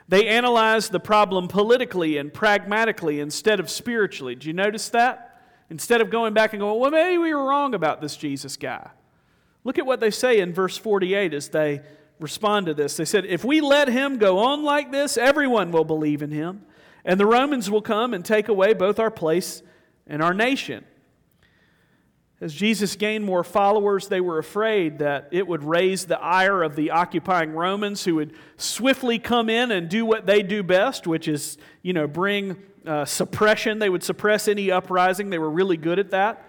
They 0.08 0.28
analyzed 0.28 0.92
the 0.92 1.00
problem 1.00 1.48
politically 1.48 2.18
and 2.18 2.32
pragmatically 2.32 3.20
instead 3.20 3.60
of 3.60 3.70
spiritually. 3.70 4.34
Do 4.34 4.48
you 4.48 4.52
notice 4.52 4.88
that? 4.90 5.40
Instead 5.70 6.00
of 6.00 6.10
going 6.10 6.34
back 6.34 6.52
and 6.52 6.60
going, 6.60 6.78
well, 6.78 6.90
maybe 6.90 7.18
we 7.18 7.34
were 7.34 7.44
wrong 7.44 7.74
about 7.74 8.00
this 8.00 8.16
Jesus 8.16 8.56
guy. 8.56 8.90
Look 9.64 9.78
at 9.78 9.86
what 9.86 10.00
they 10.00 10.10
say 10.10 10.40
in 10.40 10.52
verse 10.52 10.76
48 10.76 11.32
as 11.32 11.48
they 11.48 11.80
respond 12.18 12.66
to 12.66 12.74
this. 12.74 12.96
They 12.96 13.04
said, 13.04 13.24
If 13.24 13.44
we 13.44 13.60
let 13.60 13.88
him 13.88 14.18
go 14.18 14.38
on 14.38 14.64
like 14.64 14.92
this, 14.92 15.16
everyone 15.16 15.72
will 15.72 15.84
believe 15.84 16.20
in 16.20 16.30
him 16.30 16.62
and 17.04 17.18
the 17.18 17.26
Romans 17.26 17.70
will 17.70 17.82
come 17.82 18.14
and 18.14 18.24
take 18.24 18.48
away 18.48 18.74
both 18.74 18.98
our 18.98 19.10
place 19.10 19.62
and 20.06 20.22
our 20.22 20.34
nation. 20.34 20.84
As 22.40 22.52
Jesus 22.52 22.96
gained 22.96 23.24
more 23.24 23.44
followers, 23.44 24.08
they 24.08 24.20
were 24.20 24.38
afraid 24.38 24.98
that 24.98 25.28
it 25.30 25.46
would 25.46 25.62
raise 25.62 26.06
the 26.06 26.20
ire 26.20 26.62
of 26.62 26.74
the 26.74 26.90
occupying 26.90 27.52
Romans 27.52 28.04
who 28.04 28.16
would 28.16 28.34
swiftly 28.56 29.20
come 29.20 29.48
in 29.48 29.70
and 29.70 29.88
do 29.88 30.04
what 30.04 30.26
they 30.26 30.42
do 30.42 30.64
best, 30.64 31.06
which 31.06 31.28
is, 31.28 31.56
you 31.82 31.92
know, 31.92 32.08
bring 32.08 32.60
uh, 32.84 33.04
suppression. 33.04 33.78
They 33.78 33.88
would 33.88 34.02
suppress 34.02 34.48
any 34.48 34.72
uprising. 34.72 35.30
They 35.30 35.38
were 35.38 35.50
really 35.50 35.76
good 35.76 36.00
at 36.00 36.10
that. 36.10 36.48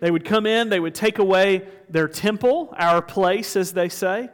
They 0.00 0.10
would 0.10 0.24
come 0.24 0.46
in, 0.46 0.70
they 0.70 0.80
would 0.80 0.94
take 0.94 1.18
away 1.18 1.68
their 1.88 2.08
temple, 2.08 2.74
our 2.76 3.00
place, 3.00 3.54
as 3.56 3.72
they 3.72 3.88
say 3.88 4.30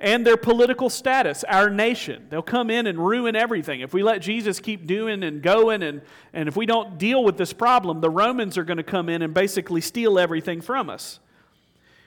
and 0.00 0.26
their 0.26 0.36
political 0.36 0.90
status, 0.90 1.44
our 1.44 1.70
nation. 1.70 2.26
They'll 2.28 2.42
come 2.42 2.68
in 2.68 2.86
and 2.86 2.98
ruin 2.98 3.36
everything. 3.36 3.80
If 3.80 3.94
we 3.94 4.02
let 4.02 4.18
Jesus 4.18 4.58
keep 4.58 4.86
doing 4.86 5.22
and 5.22 5.40
going, 5.40 5.82
and, 5.82 6.02
and 6.32 6.48
if 6.48 6.56
we 6.56 6.66
don't 6.66 6.98
deal 6.98 7.22
with 7.22 7.36
this 7.36 7.52
problem, 7.52 8.00
the 8.00 8.10
Romans 8.10 8.58
are 8.58 8.64
going 8.64 8.78
to 8.78 8.82
come 8.82 9.08
in 9.08 9.22
and 9.22 9.32
basically 9.32 9.80
steal 9.80 10.18
everything 10.18 10.60
from 10.60 10.90
us. 10.90 11.20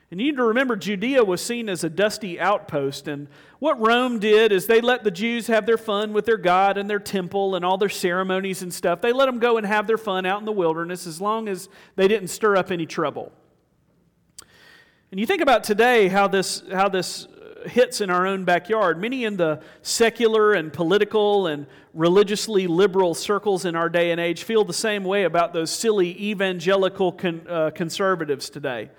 And 0.09 0.21
you 0.21 0.27
need 0.27 0.37
to 0.37 0.43
remember, 0.43 0.77
Judea 0.77 1.23
was 1.23 1.41
seen 1.41 1.67
as 1.67 1.83
a 1.83 1.89
dusty 1.89 2.39
outpost. 2.39 3.09
And 3.09 3.27
what 3.59 3.79
Rome 3.79 4.19
did 4.19 4.53
is 4.53 4.65
they 4.65 4.79
let 4.79 5.03
the 5.03 5.11
Jews 5.11 5.47
have 5.47 5.65
their 5.65 5.77
fun 5.77 6.13
with 6.13 6.25
their 6.25 6.37
God 6.37 6.77
and 6.77 6.89
their 6.89 6.99
temple 6.99 7.55
and 7.55 7.65
all 7.65 7.77
their 7.77 7.89
ceremonies 7.89 8.61
and 8.61 8.73
stuff. 8.73 9.01
They 9.01 9.11
let 9.11 9.25
them 9.25 9.39
go 9.39 9.57
and 9.57 9.65
have 9.65 9.85
their 9.85 9.97
fun 9.97 10.25
out 10.25 10.39
in 10.39 10.45
the 10.45 10.53
wilderness 10.53 11.07
as 11.07 11.19
long 11.19 11.49
as 11.49 11.67
they 11.97 12.07
didn't 12.07 12.29
stir 12.29 12.55
up 12.55 12.71
any 12.71 12.85
trouble. 12.85 13.33
And 15.11 15.19
you 15.19 15.25
think 15.25 15.41
about 15.41 15.65
today 15.65 16.07
how 16.07 16.29
this, 16.29 16.63
how 16.71 16.87
this 16.87 17.27
hits 17.67 18.01
in 18.01 18.09
our 18.09 18.25
own 18.25 18.43
backyard. 18.43 18.99
Many 18.99 19.25
in 19.25 19.37
the 19.37 19.61
secular 19.81 20.53
and 20.53 20.71
political 20.71 21.47
and 21.47 21.67
religiously 21.93 22.67
liberal 22.67 23.13
circles 23.13 23.65
in 23.65 23.75
our 23.75 23.89
day 23.89 24.11
and 24.11 24.19
age 24.19 24.43
feel 24.43 24.63
the 24.63 24.73
same 24.73 25.03
way 25.03 25.23
about 25.23 25.53
those 25.53 25.71
silly 25.71 26.09
evangelical 26.21 27.11
con, 27.11 27.41
uh, 27.49 27.71
conservatives 27.71 28.49
today. 28.49 28.89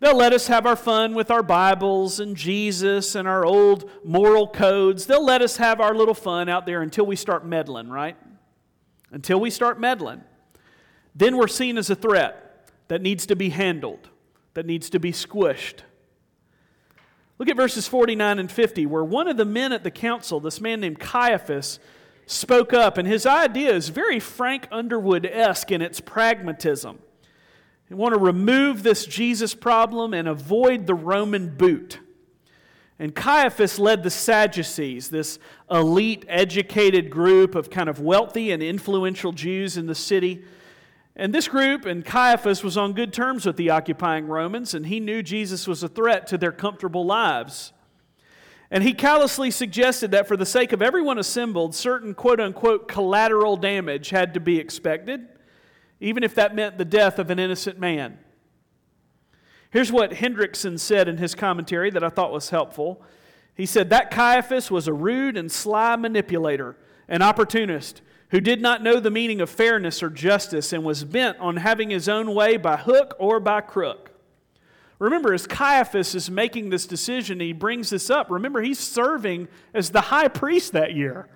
They'll 0.00 0.16
let 0.16 0.32
us 0.32 0.48
have 0.48 0.66
our 0.66 0.76
fun 0.76 1.14
with 1.14 1.30
our 1.30 1.42
Bibles 1.42 2.20
and 2.20 2.36
Jesus 2.36 3.14
and 3.14 3.26
our 3.26 3.44
old 3.46 3.90
moral 4.04 4.46
codes. 4.46 5.06
They'll 5.06 5.24
let 5.24 5.40
us 5.40 5.56
have 5.56 5.80
our 5.80 5.94
little 5.94 6.14
fun 6.14 6.48
out 6.48 6.66
there 6.66 6.82
until 6.82 7.06
we 7.06 7.16
start 7.16 7.46
meddling, 7.46 7.88
right? 7.88 8.16
Until 9.10 9.40
we 9.40 9.50
start 9.50 9.80
meddling. 9.80 10.22
Then 11.14 11.36
we're 11.36 11.48
seen 11.48 11.78
as 11.78 11.90
a 11.90 11.94
threat 11.94 12.68
that 12.88 13.00
needs 13.00 13.24
to 13.26 13.36
be 13.36 13.50
handled, 13.50 14.10
that 14.54 14.66
needs 14.66 14.90
to 14.90 14.98
be 14.98 15.12
squished. 15.12 15.80
Look 17.38 17.48
at 17.48 17.56
verses 17.56 17.88
49 17.88 18.38
and 18.38 18.50
50, 18.50 18.86
where 18.86 19.04
one 19.04 19.28
of 19.28 19.36
the 19.36 19.44
men 19.44 19.72
at 19.72 19.82
the 19.82 19.90
council, 19.90 20.40
this 20.40 20.60
man 20.60 20.80
named 20.80 21.00
Caiaphas, 21.00 21.80
spoke 22.26 22.72
up, 22.72 22.96
and 22.96 23.06
his 23.06 23.26
idea 23.26 23.74
is 23.74 23.88
very 23.88 24.20
Frank 24.20 24.68
Underwood 24.70 25.26
esque 25.26 25.72
in 25.72 25.82
its 25.82 26.00
pragmatism. 26.00 26.98
They 27.88 27.96
want 27.96 28.14
to 28.14 28.20
remove 28.20 28.82
this 28.82 29.04
Jesus 29.04 29.54
problem 29.54 30.14
and 30.14 30.26
avoid 30.26 30.86
the 30.86 30.94
Roman 30.94 31.54
boot. 31.54 32.00
And 32.98 33.14
Caiaphas 33.14 33.78
led 33.78 34.04
the 34.04 34.10
Sadducees, 34.10 35.10
this 35.10 35.38
elite, 35.70 36.24
educated 36.28 37.10
group 37.10 37.54
of 37.56 37.68
kind 37.68 37.88
of 37.88 38.00
wealthy 38.00 38.52
and 38.52 38.62
influential 38.62 39.32
Jews 39.32 39.76
in 39.76 39.86
the 39.86 39.94
city. 39.94 40.44
And 41.16 41.32
this 41.32 41.46
group, 41.46 41.86
and 41.86 42.04
Caiaphas 42.04 42.64
was 42.64 42.76
on 42.76 42.92
good 42.92 43.12
terms 43.12 43.46
with 43.46 43.56
the 43.56 43.70
occupying 43.70 44.26
Romans, 44.26 44.74
and 44.74 44.86
he 44.86 44.98
knew 44.98 45.22
Jesus 45.22 45.68
was 45.68 45.82
a 45.82 45.88
threat 45.88 46.26
to 46.28 46.38
their 46.38 46.50
comfortable 46.50 47.06
lives. 47.06 47.72
And 48.70 48.82
he 48.82 48.92
callously 48.92 49.52
suggested 49.52 50.10
that 50.10 50.26
for 50.26 50.36
the 50.36 50.46
sake 50.46 50.72
of 50.72 50.82
everyone 50.82 51.18
assembled, 51.18 51.74
certain 51.74 52.14
quote 52.14 52.40
unquote 52.40 52.88
collateral 52.88 53.56
damage 53.56 54.10
had 54.10 54.34
to 54.34 54.40
be 54.40 54.58
expected, 54.58 55.28
even 56.00 56.24
if 56.24 56.34
that 56.34 56.56
meant 56.56 56.78
the 56.78 56.84
death 56.84 57.20
of 57.20 57.30
an 57.30 57.38
innocent 57.38 57.78
man. 57.78 58.18
Here's 59.70 59.92
what 59.92 60.12
Hendriksen 60.12 60.78
said 60.78 61.08
in 61.08 61.18
his 61.18 61.36
commentary 61.36 61.90
that 61.90 62.02
I 62.02 62.08
thought 62.08 62.32
was 62.32 62.50
helpful. 62.50 63.02
He 63.54 63.66
said, 63.66 63.90
That 63.90 64.10
Caiaphas 64.10 64.70
was 64.70 64.88
a 64.88 64.92
rude 64.92 65.36
and 65.36 65.50
sly 65.50 65.94
manipulator, 65.94 66.76
an 67.08 67.22
opportunist 67.22 68.02
who 68.30 68.40
did 68.40 68.60
not 68.60 68.82
know 68.82 69.00
the 69.00 69.10
meaning 69.10 69.40
of 69.40 69.50
fairness 69.50 70.02
or 70.02 70.10
justice 70.10 70.72
and 70.72 70.84
was 70.84 71.04
bent 71.04 71.38
on 71.38 71.56
having 71.56 71.90
his 71.90 72.08
own 72.08 72.34
way 72.34 72.56
by 72.56 72.76
hook 72.76 73.14
or 73.18 73.38
by 73.40 73.60
crook. 73.60 74.10
Remember, 74.98 75.34
as 75.34 75.46
Caiaphas 75.46 76.14
is 76.14 76.30
making 76.30 76.70
this 76.70 76.86
decision, 76.86 77.40
he 77.40 77.52
brings 77.52 77.90
this 77.90 78.10
up. 78.10 78.30
Remember, 78.30 78.62
he's 78.62 78.78
serving 78.78 79.48
as 79.72 79.90
the 79.90 80.00
high 80.00 80.28
priest 80.28 80.72
that 80.72 80.94
year. 80.94 81.28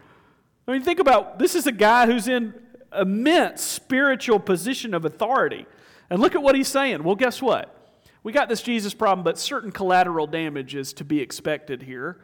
I 0.67 0.73
mean, 0.73 0.83
think 0.83 1.01
about 1.01 1.39
this 1.39 1.55
is 1.55 1.67
a 1.67 1.73
guy 1.73 2.07
who's 2.07 2.29
in 2.29 2.55
immense 2.99 3.63
spiritual 3.63 4.39
position 4.39 4.95
of 4.95 5.05
authority. 5.05 5.67
And 6.11 6.21
look 6.21 6.35
at 6.35 6.43
what 6.43 6.55
he's 6.55 6.69
saying. 6.69 7.03
Well, 7.03 7.17
guess 7.17 7.43
what? 7.43 7.75
We 8.23 8.33
got 8.33 8.49
this 8.49 8.63
Jesus 8.63 8.95
problem, 8.95 9.25
but 9.25 9.39
certain 9.39 9.73
collateral 9.73 10.27
damage 10.27 10.75
is 10.75 10.93
to 10.95 11.05
be 11.05 11.21
expected 11.21 11.83
here. 11.83 12.19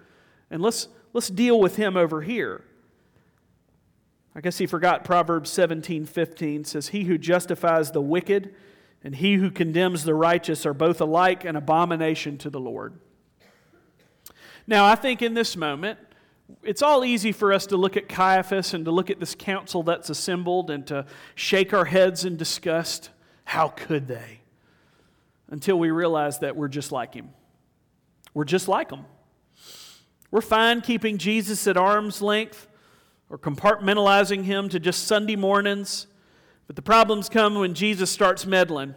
And 0.51 0.63
let's, 0.63 0.89
let's 1.13 1.29
deal 1.29 1.61
with 1.61 1.77
him 1.77 1.97
over 1.97 2.23
here. 2.23 2.65
I 4.37 4.41
guess 4.41 4.59
he 4.59 4.67
forgot 4.67 5.05
Proverbs 5.05 5.51
17 5.51 6.07
15 6.07 6.65
says, 6.65 6.89
He 6.89 7.05
who 7.05 7.19
justifies 7.19 7.93
the 7.93 8.01
wicked 8.01 8.55
and 9.05 9.15
he 9.15 9.35
who 9.35 9.51
condemns 9.51 10.05
the 10.05 10.15
righteous 10.15 10.65
are 10.65 10.75
both 10.75 11.01
alike 11.01 11.45
an 11.45 11.57
abomination 11.57 12.39
to 12.39 12.51
the 12.51 12.59
Lord. 12.59 12.99
Now, 14.67 14.87
I 14.87 14.95
think 14.95 15.21
in 15.21 15.35
this 15.35 15.57
moment, 15.57 15.99
it's 16.63 16.83
all 16.83 17.05
easy 17.05 17.31
for 17.31 17.53
us 17.53 17.67
to 17.67 17.77
look 17.77 17.99
at 17.99 18.09
Caiaphas 18.09 18.73
and 18.73 18.87
to 18.87 18.91
look 18.91 19.11
at 19.11 19.21
this 19.21 19.35
council 19.35 19.83
that's 19.83 20.09
assembled 20.09 20.71
and 20.71 20.87
to 20.87 21.05
shake 21.35 21.75
our 21.75 21.85
heads 21.85 22.25
in 22.25 22.37
disgust. 22.37 23.11
How 23.45 23.69
could 23.69 24.09
they? 24.09 24.41
Until 25.51 25.79
we 25.79 25.91
realize 25.91 26.39
that 26.39 26.57
we're 26.57 26.69
just 26.69 26.91
like 26.91 27.13
him. 27.13 27.29
We're 28.33 28.45
just 28.45 28.69
like 28.69 28.91
him. 28.91 29.05
We're 30.31 30.41
fine 30.41 30.81
keeping 30.81 31.19
Jesus 31.19 31.67
at 31.67 31.77
arm's 31.77 32.23
length 32.23 32.67
or 33.31 33.39
compartmentalizing 33.39 34.45
him 34.45 34.69
to 34.69 34.79
just 34.79 35.07
Sunday 35.07 35.37
mornings. 35.37 36.07
But 36.67 36.77
the 36.77 36.83
problems 36.83 37.29
come 37.29 37.55
when 37.57 37.75
Jesus 37.75 38.11
starts 38.11 38.47
meddling 38.47 38.95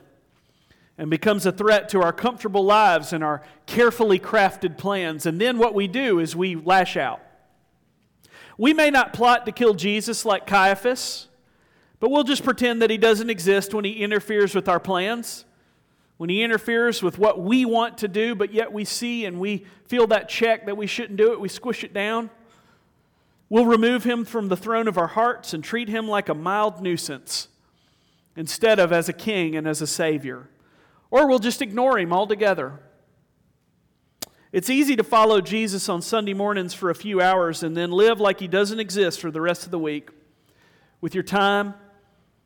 and 0.98 1.10
becomes 1.10 1.46
a 1.46 1.52
threat 1.52 1.90
to 1.90 2.02
our 2.02 2.14
comfortable 2.14 2.64
lives 2.64 3.14
and 3.14 3.24
our 3.24 3.44
carefully 3.66 4.20
crafted 4.20 4.78
plans. 4.78 5.26
And 5.26 5.40
then 5.40 5.58
what 5.58 5.74
we 5.74 5.88
do 5.88 6.20
is 6.20 6.36
we 6.36 6.56
lash 6.56 6.98
out. 6.98 7.22
We 8.58 8.74
may 8.74 8.90
not 8.90 9.14
plot 9.14 9.46
to 9.46 9.52
kill 9.52 9.76
Jesus 9.76 10.26
like 10.26 10.48
Caiaphas, 10.48 11.28
but 12.00 12.10
we'll 12.10 12.24
just 12.24 12.44
pretend 12.44 12.82
that 12.82 12.90
he 12.90 12.98
doesn't 12.98 13.30
exist 13.30 13.74
when 13.74 13.86
he 13.86 13.92
interferes 14.04 14.56
with 14.56 14.68
our 14.68 14.80
plans, 14.80 15.46
when 16.18 16.30
he 16.30 16.42
interferes 16.42 17.04
with 17.04 17.20
what 17.20 17.40
we 17.40 17.66
want 17.66 18.00
to 18.00 18.08
do, 18.08 18.34
but 18.34 18.52
yet 18.52 18.74
we 18.74 18.84
see 18.84 19.26
and 19.26 19.40
we 19.40 19.66
feel 19.86 20.08
that 20.08 20.28
check 20.30 20.66
that 20.66 20.76
we 20.76 20.88
shouldn't 20.88 21.18
do 21.18 21.32
it, 21.32 21.40
we 21.40 21.50
squish 21.50 21.84
it 21.84 21.94
down. 21.94 22.32
We'll 23.50 23.66
remove 23.66 24.04
him 24.04 24.26
from 24.26 24.50
the 24.50 24.58
throne 24.58 24.88
of 24.88 24.98
our 24.98 25.08
hearts 25.08 25.54
and 25.54 25.64
treat 25.64 25.88
him 25.88 26.08
like 26.08 26.28
a 26.28 26.34
mild 26.34 26.82
nuisance 26.82 27.48
instead 28.36 28.78
of 28.78 28.92
as 28.92 29.08
a 29.08 29.14
king 29.14 29.56
and 29.56 29.68
as 29.68 29.82
a 29.82 29.88
savior. 29.88 30.50
Or 31.10 31.28
we'll 31.28 31.40
just 31.40 31.62
ignore 31.62 31.98
him 31.98 32.12
altogether. 32.12 32.80
It's 34.52 34.70
easy 34.70 34.96
to 34.96 35.04
follow 35.04 35.42
Jesus 35.42 35.88
on 35.90 36.02
Sunday 36.02 36.34
mornings 36.34 36.74
for 36.74 36.90
a 36.90 36.96
few 36.96 37.22
hours 37.22 37.64
and 37.64 37.76
then 37.76 37.92
live 37.92 38.20
like 38.20 38.40
he 38.40 38.48
doesn't 38.48 38.80
exist 38.80 39.20
for 39.20 39.32
the 39.32 39.42
rest 39.42 39.66
of 39.66 39.72
the 39.72 39.80
week 39.80 40.10
with 41.00 41.14
your 41.14 41.24
time, 41.24 41.74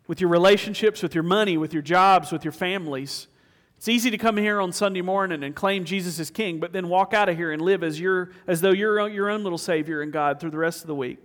with 0.08 0.20
your 0.20 0.30
relationships, 0.30 1.02
with 1.02 1.16
your 1.16 1.24
money, 1.24 1.58
with 1.58 1.74
your 1.74 1.82
jobs, 1.82 2.32
with 2.32 2.44
your 2.44 2.52
families. 2.52 3.28
It's 3.82 3.90
easy 3.90 4.12
to 4.12 4.18
come 4.20 4.38
here 4.38 4.62
on 4.62 4.72
Sunday 4.74 5.02
morning 5.02 5.44
and 5.44 5.56
claim 5.56 5.86
Jesus 5.86 6.20
is 6.20 6.30
king, 6.30 6.60
but 6.60 6.72
then 6.72 6.88
walk 6.88 7.16
out 7.16 7.30
of 7.30 7.36
here 7.36 7.52
and 7.52 7.60
live 7.60 7.84
as, 7.84 8.00
your, 8.00 8.30
as 8.46 8.62
though 8.62 8.70
you're 8.70 9.10
your 9.10 9.28
own 9.28 9.42
little 9.42 9.58
Savior 9.58 10.04
and 10.04 10.14
God 10.14 10.40
through 10.40 10.52
the 10.52 10.60
rest 10.60 10.82
of 10.82 10.88
the 10.88 10.94
week. 10.94 11.18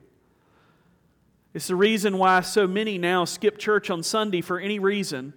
It's 1.53 1.67
the 1.67 1.77
reason 1.77 2.17
why 2.17 2.41
so 2.41 2.67
many 2.67 2.97
now 2.97 3.27
skip 3.27 3.59
church 3.59 3.91
on 3.91 4.03
Sunday 4.03 4.41
for 4.41 4.59
any 4.59 4.79
reason 4.79 5.35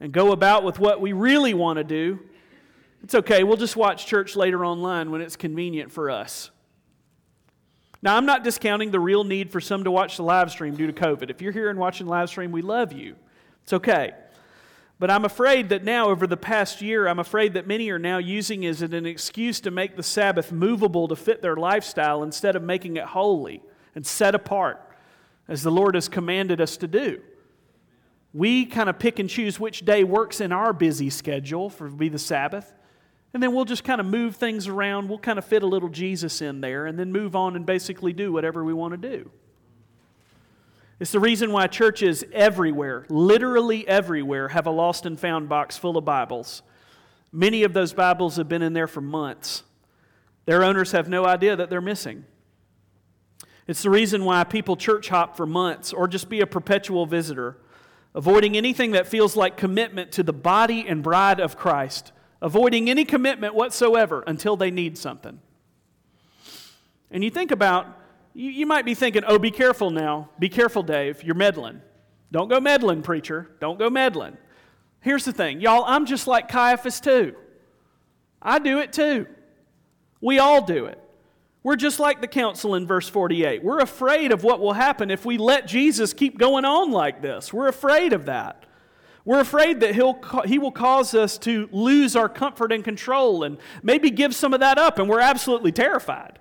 and 0.00 0.10
go 0.10 0.32
about 0.32 0.64
with 0.64 0.78
what 0.78 1.02
we 1.02 1.12
really 1.12 1.52
want 1.52 1.76
to 1.76 1.84
do. 1.84 2.20
It's 3.02 3.14
okay, 3.14 3.44
we'll 3.44 3.58
just 3.58 3.76
watch 3.76 4.06
church 4.06 4.34
later 4.34 4.64
online 4.64 5.10
when 5.10 5.20
it's 5.20 5.36
convenient 5.36 5.92
for 5.92 6.08
us. 6.08 6.50
Now, 8.00 8.16
I'm 8.16 8.24
not 8.24 8.42
discounting 8.42 8.90
the 8.90 9.00
real 9.00 9.24
need 9.24 9.50
for 9.52 9.60
some 9.60 9.84
to 9.84 9.90
watch 9.90 10.16
the 10.16 10.22
live 10.22 10.50
stream 10.50 10.76
due 10.76 10.86
to 10.86 10.94
COVID. 10.94 11.28
If 11.28 11.42
you're 11.42 11.52
here 11.52 11.68
and 11.68 11.78
watching 11.78 12.06
live 12.06 12.30
stream, 12.30 12.52
we 12.52 12.62
love 12.62 12.94
you. 12.94 13.16
It's 13.64 13.74
okay. 13.74 14.14
But 15.02 15.10
I'm 15.10 15.24
afraid 15.24 15.70
that 15.70 15.82
now, 15.82 16.10
over 16.10 16.28
the 16.28 16.36
past 16.36 16.80
year, 16.80 17.08
I'm 17.08 17.18
afraid 17.18 17.54
that 17.54 17.66
many 17.66 17.90
are 17.90 17.98
now 17.98 18.18
using 18.18 18.62
it 18.62 18.68
as 18.68 18.82
an 18.82 19.04
excuse 19.04 19.58
to 19.62 19.72
make 19.72 19.96
the 19.96 20.02
Sabbath 20.04 20.52
movable 20.52 21.08
to 21.08 21.16
fit 21.16 21.42
their 21.42 21.56
lifestyle 21.56 22.22
instead 22.22 22.54
of 22.54 22.62
making 22.62 22.98
it 22.98 23.06
holy 23.06 23.64
and 23.96 24.06
set 24.06 24.36
apart 24.36 24.80
as 25.48 25.64
the 25.64 25.72
Lord 25.72 25.96
has 25.96 26.08
commanded 26.08 26.60
us 26.60 26.76
to 26.76 26.86
do. 26.86 27.20
We 28.32 28.64
kind 28.64 28.88
of 28.88 29.00
pick 29.00 29.18
and 29.18 29.28
choose 29.28 29.58
which 29.58 29.84
day 29.84 30.04
works 30.04 30.40
in 30.40 30.52
our 30.52 30.72
busy 30.72 31.10
schedule 31.10 31.68
for 31.68 31.88
be 31.88 32.08
the 32.08 32.16
Sabbath. 32.16 32.72
And 33.34 33.42
then 33.42 33.52
we'll 33.52 33.64
just 33.64 33.82
kind 33.82 34.00
of 34.00 34.06
move 34.06 34.36
things 34.36 34.68
around. 34.68 35.08
We'll 35.08 35.18
kind 35.18 35.36
of 35.40 35.44
fit 35.44 35.64
a 35.64 35.66
little 35.66 35.88
Jesus 35.88 36.40
in 36.40 36.60
there 36.60 36.86
and 36.86 36.96
then 36.96 37.10
move 37.10 37.34
on 37.34 37.56
and 37.56 37.66
basically 37.66 38.12
do 38.12 38.32
whatever 38.32 38.62
we 38.62 38.72
want 38.72 38.92
to 38.92 39.08
do. 39.16 39.32
It's 41.02 41.10
the 41.10 41.18
reason 41.18 41.50
why 41.50 41.66
churches 41.66 42.22
everywhere, 42.32 43.06
literally 43.08 43.88
everywhere, 43.88 44.46
have 44.46 44.68
a 44.68 44.70
lost 44.70 45.04
and 45.04 45.18
found 45.18 45.48
box 45.48 45.76
full 45.76 45.96
of 45.96 46.04
Bibles. 46.04 46.62
Many 47.32 47.64
of 47.64 47.72
those 47.72 47.92
Bibles 47.92 48.36
have 48.36 48.48
been 48.48 48.62
in 48.62 48.72
there 48.72 48.86
for 48.86 49.00
months. 49.00 49.64
Their 50.44 50.62
owners 50.62 50.92
have 50.92 51.08
no 51.08 51.26
idea 51.26 51.56
that 51.56 51.70
they're 51.70 51.80
missing. 51.80 52.24
It's 53.66 53.82
the 53.82 53.90
reason 53.90 54.24
why 54.24 54.44
people 54.44 54.76
church 54.76 55.08
hop 55.08 55.36
for 55.36 55.44
months 55.44 55.92
or 55.92 56.06
just 56.06 56.28
be 56.28 56.40
a 56.40 56.46
perpetual 56.46 57.04
visitor, 57.04 57.56
avoiding 58.14 58.56
anything 58.56 58.92
that 58.92 59.08
feels 59.08 59.34
like 59.34 59.56
commitment 59.56 60.12
to 60.12 60.22
the 60.22 60.32
body 60.32 60.86
and 60.86 61.02
bride 61.02 61.40
of 61.40 61.56
Christ, 61.56 62.12
avoiding 62.40 62.88
any 62.88 63.04
commitment 63.04 63.56
whatsoever 63.56 64.22
until 64.28 64.54
they 64.54 64.70
need 64.70 64.96
something. 64.96 65.40
And 67.10 67.24
you 67.24 67.30
think 67.30 67.50
about 67.50 68.01
you, 68.34 68.50
you 68.50 68.66
might 68.66 68.84
be 68.84 68.94
thinking, 68.94 69.22
oh, 69.26 69.38
be 69.38 69.50
careful 69.50 69.90
now. 69.90 70.30
Be 70.38 70.48
careful, 70.48 70.82
Dave. 70.82 71.22
You're 71.22 71.34
meddling. 71.34 71.80
Don't 72.30 72.48
go 72.48 72.60
meddling, 72.60 73.02
preacher. 73.02 73.50
Don't 73.60 73.78
go 73.78 73.90
meddling. 73.90 74.36
Here's 75.00 75.24
the 75.24 75.32
thing, 75.32 75.60
y'all, 75.60 75.84
I'm 75.84 76.06
just 76.06 76.26
like 76.26 76.48
Caiaphas 76.48 77.00
too. 77.00 77.34
I 78.40 78.58
do 78.58 78.78
it 78.78 78.92
too. 78.92 79.26
We 80.20 80.38
all 80.38 80.64
do 80.64 80.86
it. 80.86 80.98
We're 81.64 81.76
just 81.76 82.00
like 82.00 82.20
the 82.20 82.28
council 82.28 82.74
in 82.74 82.86
verse 82.86 83.08
48. 83.08 83.62
We're 83.62 83.80
afraid 83.80 84.32
of 84.32 84.42
what 84.42 84.60
will 84.60 84.72
happen 84.72 85.10
if 85.10 85.24
we 85.24 85.38
let 85.38 85.66
Jesus 85.66 86.12
keep 86.12 86.38
going 86.38 86.64
on 86.64 86.90
like 86.90 87.22
this. 87.22 87.52
We're 87.52 87.68
afraid 87.68 88.12
of 88.12 88.26
that. 88.26 88.64
We're 89.24 89.40
afraid 89.40 89.80
that 89.80 89.94
he'll, 89.94 90.18
he 90.44 90.58
will 90.58 90.72
cause 90.72 91.14
us 91.14 91.38
to 91.38 91.68
lose 91.70 92.16
our 92.16 92.28
comfort 92.28 92.72
and 92.72 92.82
control 92.82 93.44
and 93.44 93.58
maybe 93.82 94.10
give 94.10 94.34
some 94.34 94.52
of 94.52 94.60
that 94.60 94.78
up, 94.78 94.98
and 94.98 95.08
we're 95.08 95.20
absolutely 95.20 95.70
terrified. 95.70 96.40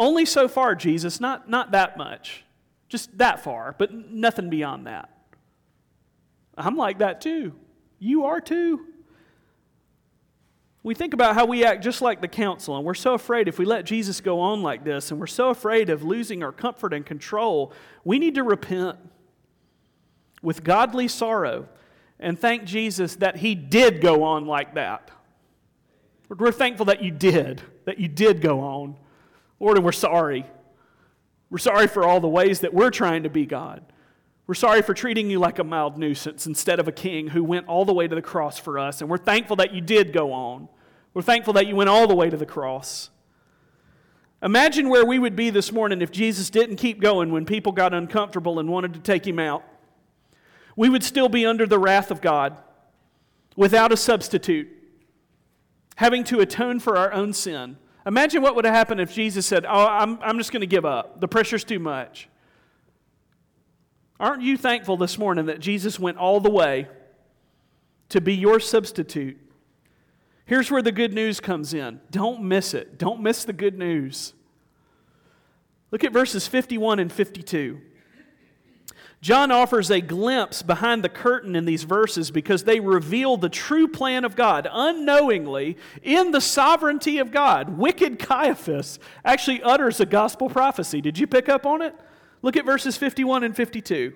Only 0.00 0.24
so 0.24 0.48
far, 0.48 0.74
Jesus, 0.74 1.20
not, 1.20 1.50
not 1.50 1.72
that 1.72 1.98
much. 1.98 2.42
Just 2.88 3.18
that 3.18 3.44
far, 3.44 3.76
but 3.78 3.92
nothing 3.92 4.48
beyond 4.48 4.86
that. 4.86 5.10
I'm 6.56 6.74
like 6.74 7.00
that 7.00 7.20
too. 7.20 7.52
You 7.98 8.24
are 8.24 8.40
too. 8.40 8.86
We 10.82 10.94
think 10.94 11.12
about 11.12 11.34
how 11.34 11.44
we 11.44 11.66
act 11.66 11.84
just 11.84 12.00
like 12.00 12.22
the 12.22 12.28
council, 12.28 12.78
and 12.78 12.84
we're 12.86 12.94
so 12.94 13.12
afraid 13.12 13.46
if 13.46 13.58
we 13.58 13.66
let 13.66 13.84
Jesus 13.84 14.22
go 14.22 14.40
on 14.40 14.62
like 14.62 14.84
this, 14.84 15.10
and 15.10 15.20
we're 15.20 15.26
so 15.26 15.50
afraid 15.50 15.90
of 15.90 16.02
losing 16.02 16.42
our 16.42 16.52
comfort 16.52 16.94
and 16.94 17.04
control, 17.04 17.70
we 18.02 18.18
need 18.18 18.36
to 18.36 18.42
repent 18.42 18.96
with 20.40 20.64
godly 20.64 21.08
sorrow 21.08 21.68
and 22.18 22.38
thank 22.38 22.64
Jesus 22.64 23.16
that 23.16 23.36
He 23.36 23.54
did 23.54 24.00
go 24.00 24.22
on 24.22 24.46
like 24.46 24.76
that. 24.76 25.10
We're 26.30 26.52
thankful 26.52 26.86
that 26.86 27.02
you 27.02 27.10
did, 27.10 27.60
that 27.84 27.98
you 27.98 28.08
did 28.08 28.40
go 28.40 28.60
on. 28.60 28.96
Lord, 29.60 29.76
and 29.76 29.84
we're 29.84 29.92
sorry. 29.92 30.46
We're 31.50 31.58
sorry 31.58 31.86
for 31.86 32.04
all 32.04 32.20
the 32.20 32.28
ways 32.28 32.60
that 32.60 32.74
we're 32.74 32.90
trying 32.90 33.22
to 33.24 33.30
be 33.30 33.46
God. 33.46 33.84
We're 34.46 34.54
sorry 34.54 34.82
for 34.82 34.94
treating 34.94 35.30
you 35.30 35.38
like 35.38 35.60
a 35.60 35.64
mild 35.64 35.96
nuisance 35.96 36.46
instead 36.46 36.80
of 36.80 36.88
a 36.88 36.92
king 36.92 37.28
who 37.28 37.44
went 37.44 37.68
all 37.68 37.84
the 37.84 37.94
way 37.94 38.08
to 38.08 38.14
the 38.16 38.22
cross 38.22 38.58
for 38.58 38.78
us. 38.78 39.00
And 39.00 39.08
we're 39.08 39.18
thankful 39.18 39.56
that 39.56 39.72
you 39.72 39.80
did 39.80 40.12
go 40.12 40.32
on. 40.32 40.68
We're 41.14 41.22
thankful 41.22 41.52
that 41.52 41.66
you 41.68 41.76
went 41.76 41.90
all 41.90 42.08
the 42.08 42.16
way 42.16 42.30
to 42.30 42.36
the 42.36 42.46
cross. 42.46 43.10
Imagine 44.42 44.88
where 44.88 45.04
we 45.04 45.18
would 45.18 45.36
be 45.36 45.50
this 45.50 45.70
morning 45.70 46.00
if 46.00 46.10
Jesus 46.10 46.50
didn't 46.50 46.76
keep 46.76 47.00
going 47.00 47.30
when 47.30 47.44
people 47.44 47.72
got 47.72 47.92
uncomfortable 47.92 48.58
and 48.58 48.68
wanted 48.68 48.94
to 48.94 49.00
take 49.00 49.26
him 49.26 49.38
out. 49.38 49.62
We 50.76 50.88
would 50.88 51.04
still 51.04 51.28
be 51.28 51.44
under 51.44 51.66
the 51.66 51.78
wrath 51.78 52.10
of 52.10 52.20
God 52.20 52.56
without 53.54 53.92
a 53.92 53.96
substitute, 53.96 54.68
having 55.96 56.24
to 56.24 56.40
atone 56.40 56.80
for 56.80 56.96
our 56.96 57.12
own 57.12 57.34
sin. 57.34 57.76
Imagine 58.06 58.42
what 58.42 58.56
would 58.56 58.64
have 58.64 58.74
happened 58.74 59.00
if 59.00 59.12
Jesus 59.12 59.46
said, 59.46 59.66
Oh, 59.66 59.86
I'm, 59.86 60.18
I'm 60.22 60.38
just 60.38 60.52
going 60.52 60.60
to 60.60 60.66
give 60.66 60.84
up. 60.84 61.20
The 61.20 61.28
pressure's 61.28 61.64
too 61.64 61.78
much. 61.78 62.28
Aren't 64.18 64.42
you 64.42 64.56
thankful 64.56 64.96
this 64.96 65.18
morning 65.18 65.46
that 65.46 65.60
Jesus 65.60 65.98
went 65.98 66.18
all 66.18 66.40
the 66.40 66.50
way 66.50 66.88
to 68.10 68.20
be 68.20 68.34
your 68.34 68.60
substitute? 68.60 69.38
Here's 70.44 70.70
where 70.70 70.82
the 70.82 70.92
good 70.92 71.14
news 71.14 71.40
comes 71.40 71.72
in. 71.72 72.00
Don't 72.10 72.42
miss 72.42 72.74
it. 72.74 72.98
Don't 72.98 73.20
miss 73.22 73.44
the 73.44 73.52
good 73.52 73.78
news. 73.78 74.34
Look 75.90 76.04
at 76.04 76.12
verses 76.12 76.46
51 76.46 76.98
and 76.98 77.12
52. 77.12 77.80
John 79.20 79.50
offers 79.50 79.90
a 79.90 80.00
glimpse 80.00 80.62
behind 80.62 81.04
the 81.04 81.10
curtain 81.10 81.54
in 81.54 81.66
these 81.66 81.82
verses 81.82 82.30
because 82.30 82.64
they 82.64 82.80
reveal 82.80 83.36
the 83.36 83.50
true 83.50 83.86
plan 83.86 84.24
of 84.24 84.34
God. 84.34 84.66
Unknowingly, 84.70 85.76
in 86.02 86.30
the 86.30 86.40
sovereignty 86.40 87.18
of 87.18 87.30
God, 87.30 87.76
wicked 87.76 88.18
Caiaphas 88.18 88.98
actually 89.22 89.62
utters 89.62 90.00
a 90.00 90.06
gospel 90.06 90.48
prophecy. 90.48 91.02
Did 91.02 91.18
you 91.18 91.26
pick 91.26 91.50
up 91.50 91.66
on 91.66 91.82
it? 91.82 91.94
Look 92.40 92.56
at 92.56 92.64
verses 92.64 92.96
51 92.96 93.44
and 93.44 93.54
52. 93.54 94.14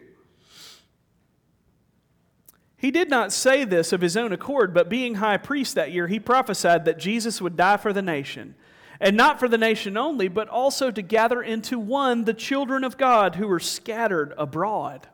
He 2.78 2.90
did 2.90 3.10
not 3.10 3.30
say 3.30 3.64
this 3.64 3.92
of 3.92 4.00
his 4.00 4.16
own 4.16 4.32
accord, 4.32 4.72
but 4.72 4.88
being 4.88 5.16
high 5.16 5.36
priest 5.36 5.74
that 5.74 5.92
year, 5.92 6.06
he 6.06 6.18
prophesied 6.18 6.86
that 6.86 6.98
Jesus 6.98 7.42
would 7.42 7.56
die 7.56 7.76
for 7.76 7.92
the 7.92 8.02
nation 8.02 8.54
and 9.00 9.16
not 9.16 9.38
for 9.38 9.48
the 9.48 9.58
nation 9.58 9.96
only, 9.96 10.28
but 10.28 10.48
also 10.48 10.90
to 10.90 11.02
gather 11.02 11.42
into 11.42 11.78
one 11.78 12.24
the 12.24 12.34
children 12.34 12.84
of 12.84 12.96
God 12.96 13.36
who 13.36 13.48
were 13.48 13.60
scattered 13.60 14.32
abroad. 14.36 15.08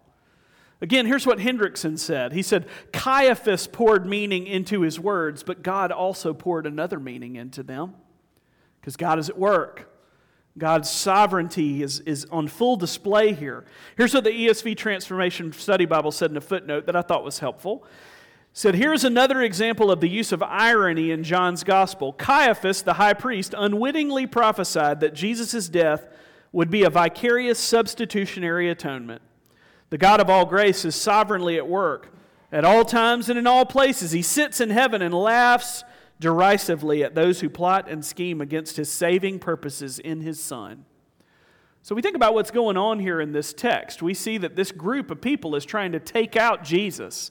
Again, 0.83 1.07
here's 1.07 1.27
what 1.27 1.39
Hendriksen 1.39 1.99
said. 1.99 2.33
He 2.33 2.43
said, 2.43 2.67
Caiaphas 2.93 3.67
poured 3.67 4.07
meaning 4.07 4.47
into 4.47 4.81
his 4.81 4.99
words, 4.99 5.43
but 5.43 5.63
God 5.63 5.93
also 5.93 6.33
poured 6.33 6.67
another 6.67 6.99
meaning 6.99 7.37
into 7.37 7.63
them 7.63 7.95
because 8.81 8.97
God 8.97 9.19
is 9.19 9.29
at 9.29 9.39
work. 9.39 9.87
God's 10.57 10.91
sovereignty 10.91 11.83
is, 11.83 12.01
is 12.01 12.27
on 12.31 12.49
full 12.49 12.77
display 12.77 13.35
here. 13.35 13.65
Here's 13.97 14.15
what 14.15 14.25
the 14.25 14.31
ESV 14.31 14.77
Transformation 14.77 15.53
Study 15.53 15.85
Bible 15.85 16.11
said 16.11 16.31
in 16.31 16.37
a 16.37 16.41
footnote 16.41 16.87
that 16.87 16.97
I 16.97 17.03
thought 17.03 17.25
was 17.25 17.39
helpful 17.39 17.87
said, 18.53 18.75
Here's 18.75 19.05
another 19.05 19.43
example 19.43 19.91
of 19.91 20.01
the 20.01 20.09
use 20.09 20.33
of 20.33 20.43
irony 20.43 21.11
in 21.11 21.23
John's 21.23 21.65
gospel. 21.65 22.13
Caiaphas, 22.13 22.83
the 22.83 22.95
high 22.95 23.15
priest, 23.15 23.55
unwittingly 23.57 24.27
prophesied 24.27 25.01
that 25.01 25.15
Jesus' 25.15 25.69
death 25.69 26.07
would 26.53 26.71
be 26.71 26.83
a 26.83 26.91
vicarious 26.91 27.59
substitutionary 27.59 28.69
atonement. 28.69 29.23
The 29.91 29.99
God 29.99 30.21
of 30.21 30.31
all 30.31 30.47
grace 30.47 30.85
is 30.85 30.95
sovereignly 30.95 31.57
at 31.57 31.69
work. 31.69 32.13
At 32.53 32.65
all 32.65 32.85
times 32.85 33.29
and 33.29 33.39
in 33.39 33.47
all 33.47 33.65
places, 33.65 34.11
he 34.11 34.23
sits 34.23 34.61
in 34.61 34.71
heaven 34.71 35.03
and 35.03 35.15
laughs 35.15 35.85
derisively 36.19 37.03
at 37.05 37.15
those 37.15 37.41
who 37.41 37.49
plot 37.49 37.89
and 37.89 38.05
scheme 38.05 38.41
against 38.41 38.77
his 38.77 38.91
saving 38.91 39.39
purposes 39.39 39.99
in 39.99 40.21
his 40.21 40.41
Son. 40.41 40.85
So 41.83 41.95
we 41.95 42.03
think 42.03 42.17
about 42.17 42.35
what's 42.35 42.51
going 42.51 42.77
on 42.77 42.99
here 42.99 43.21
in 43.21 43.33
this 43.33 43.55
text. 43.55 44.03
We 44.03 44.13
see 44.13 44.37
that 44.39 44.55
this 44.55 44.71
group 44.71 45.11
of 45.11 45.21
people 45.21 45.55
is 45.55 45.65
trying 45.65 45.93
to 45.93 46.01
take 46.01 46.37
out 46.37 46.63
Jesus 46.63 47.31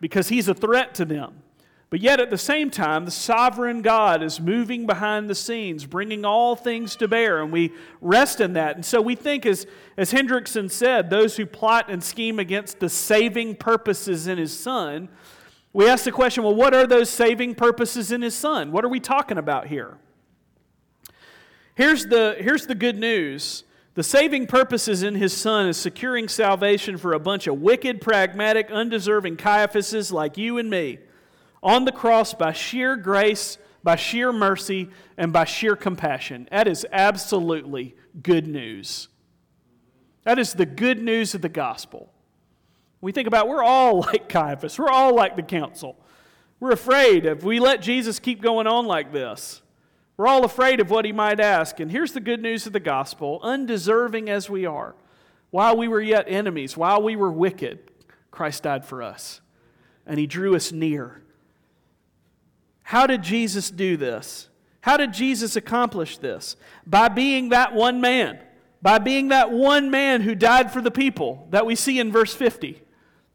because 0.00 0.28
he's 0.28 0.48
a 0.48 0.54
threat 0.54 0.94
to 0.94 1.04
them. 1.04 1.42
But 1.90 2.00
yet, 2.00 2.20
at 2.20 2.30
the 2.30 2.38
same 2.38 2.70
time, 2.70 3.04
the 3.04 3.10
sovereign 3.10 3.82
God 3.82 4.22
is 4.22 4.40
moving 4.40 4.86
behind 4.86 5.28
the 5.28 5.34
scenes, 5.34 5.86
bringing 5.86 6.24
all 6.24 6.54
things 6.54 6.94
to 6.96 7.08
bear, 7.08 7.42
and 7.42 7.50
we 7.50 7.72
rest 8.00 8.40
in 8.40 8.52
that. 8.52 8.76
And 8.76 8.86
so 8.86 9.00
we 9.00 9.16
think, 9.16 9.44
as, 9.44 9.66
as 9.96 10.12
Hendriksen 10.12 10.70
said, 10.70 11.10
those 11.10 11.36
who 11.36 11.46
plot 11.46 11.86
and 11.90 12.02
scheme 12.02 12.38
against 12.38 12.78
the 12.78 12.88
saving 12.88 13.56
purposes 13.56 14.28
in 14.28 14.38
his 14.38 14.56
Son, 14.56 15.08
we 15.72 15.88
ask 15.88 16.04
the 16.04 16.12
question 16.12 16.44
well, 16.44 16.54
what 16.54 16.74
are 16.74 16.86
those 16.86 17.10
saving 17.10 17.56
purposes 17.56 18.12
in 18.12 18.22
his 18.22 18.36
Son? 18.36 18.70
What 18.70 18.84
are 18.84 18.88
we 18.88 19.00
talking 19.00 19.38
about 19.38 19.66
here? 19.66 19.98
Here's 21.74 22.06
the, 22.06 22.36
here's 22.38 22.66
the 22.66 22.74
good 22.76 22.98
news 22.98 23.64
the 23.94 24.02
saving 24.02 24.46
purposes 24.46 25.02
in 25.02 25.16
his 25.16 25.36
son 25.36 25.66
is 25.66 25.76
securing 25.76 26.28
salvation 26.28 26.96
for 26.96 27.12
a 27.12 27.18
bunch 27.18 27.46
of 27.46 27.60
wicked, 27.60 28.00
pragmatic, 28.00 28.70
undeserving 28.70 29.36
Caiaphases 29.36 30.12
like 30.12 30.38
you 30.38 30.58
and 30.58 30.70
me 30.70 30.98
on 31.62 31.84
the 31.84 31.92
cross 31.92 32.32
by 32.32 32.52
sheer 32.52 32.96
grace, 32.96 33.58
by 33.82 33.96
sheer 33.96 34.32
mercy, 34.32 34.88
and 35.16 35.32
by 35.32 35.44
sheer 35.44 35.76
compassion. 35.76 36.48
That 36.50 36.68
is 36.68 36.86
absolutely 36.92 37.96
good 38.22 38.46
news. 38.46 39.08
That 40.22 40.38
is 40.38 40.54
the 40.54 40.66
good 40.66 41.02
news 41.02 41.34
of 41.34 41.42
the 41.42 41.48
gospel. 41.48 42.12
We 43.00 43.12
think 43.12 43.26
about 43.26 43.48
we're 43.48 43.64
all 43.64 44.00
like 44.06 44.28
Caiaphas, 44.28 44.78
we're 44.78 44.88
all 44.88 45.14
like 45.14 45.36
the 45.36 45.42
council. 45.42 45.96
We're 46.60 46.72
afraid 46.72 47.24
if 47.24 47.42
we 47.42 47.58
let 47.58 47.80
Jesus 47.80 48.18
keep 48.18 48.42
going 48.42 48.66
on 48.66 48.86
like 48.86 49.12
this. 49.12 49.62
We're 50.20 50.26
all 50.26 50.44
afraid 50.44 50.80
of 50.80 50.90
what 50.90 51.06
he 51.06 51.12
might 51.12 51.40
ask. 51.40 51.80
And 51.80 51.90
here's 51.90 52.12
the 52.12 52.20
good 52.20 52.42
news 52.42 52.66
of 52.66 52.74
the 52.74 52.78
gospel 52.78 53.40
undeserving 53.42 54.28
as 54.28 54.50
we 54.50 54.66
are, 54.66 54.94
while 55.48 55.78
we 55.78 55.88
were 55.88 56.02
yet 56.02 56.26
enemies, 56.28 56.76
while 56.76 57.00
we 57.00 57.16
were 57.16 57.32
wicked, 57.32 57.78
Christ 58.30 58.64
died 58.64 58.84
for 58.84 59.02
us. 59.02 59.40
And 60.04 60.20
he 60.20 60.26
drew 60.26 60.54
us 60.54 60.72
near. 60.72 61.22
How 62.82 63.06
did 63.06 63.22
Jesus 63.22 63.70
do 63.70 63.96
this? 63.96 64.50
How 64.82 64.98
did 64.98 65.14
Jesus 65.14 65.56
accomplish 65.56 66.18
this? 66.18 66.54
By 66.86 67.08
being 67.08 67.48
that 67.48 67.72
one 67.72 68.02
man. 68.02 68.40
By 68.82 68.98
being 68.98 69.28
that 69.28 69.50
one 69.50 69.90
man 69.90 70.20
who 70.20 70.34
died 70.34 70.70
for 70.70 70.82
the 70.82 70.90
people 70.90 71.48
that 71.48 71.64
we 71.64 71.74
see 71.74 71.98
in 71.98 72.12
verse 72.12 72.34
50. 72.34 72.82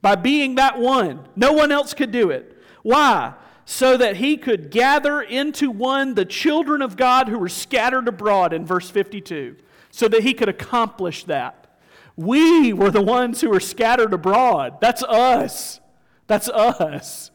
By 0.03 0.13
being 0.13 0.53
that 0.53 0.77
one. 0.77 1.27
No 1.35 1.51
one 1.51 1.71
else 1.71 1.95
could 1.95 2.11
do 2.11 2.29
it. 2.29 2.55
Why? 2.83 3.33
So 3.65 3.97
that 3.97 4.17
he 4.17 4.37
could 4.37 4.69
gather 4.69 5.21
into 5.21 5.71
one 5.71 6.13
the 6.13 6.25
children 6.25 6.81
of 6.83 6.95
God 6.95 7.27
who 7.27 7.39
were 7.39 7.49
scattered 7.49 8.07
abroad 8.07 8.53
in 8.53 8.65
verse 8.65 8.89
52, 8.89 9.55
so 9.89 10.07
that 10.07 10.21
he 10.21 10.33
could 10.33 10.49
accomplish 10.49 11.23
that. 11.25 11.67
We 12.15 12.71
were 12.71 12.91
the 12.91 13.01
ones 13.01 13.41
who 13.41 13.49
were 13.49 13.59
scattered 13.59 14.13
abroad. 14.13 14.77
That's 14.79 15.03
us. 15.03 15.81
That's 16.27 16.47
us. 16.47 17.31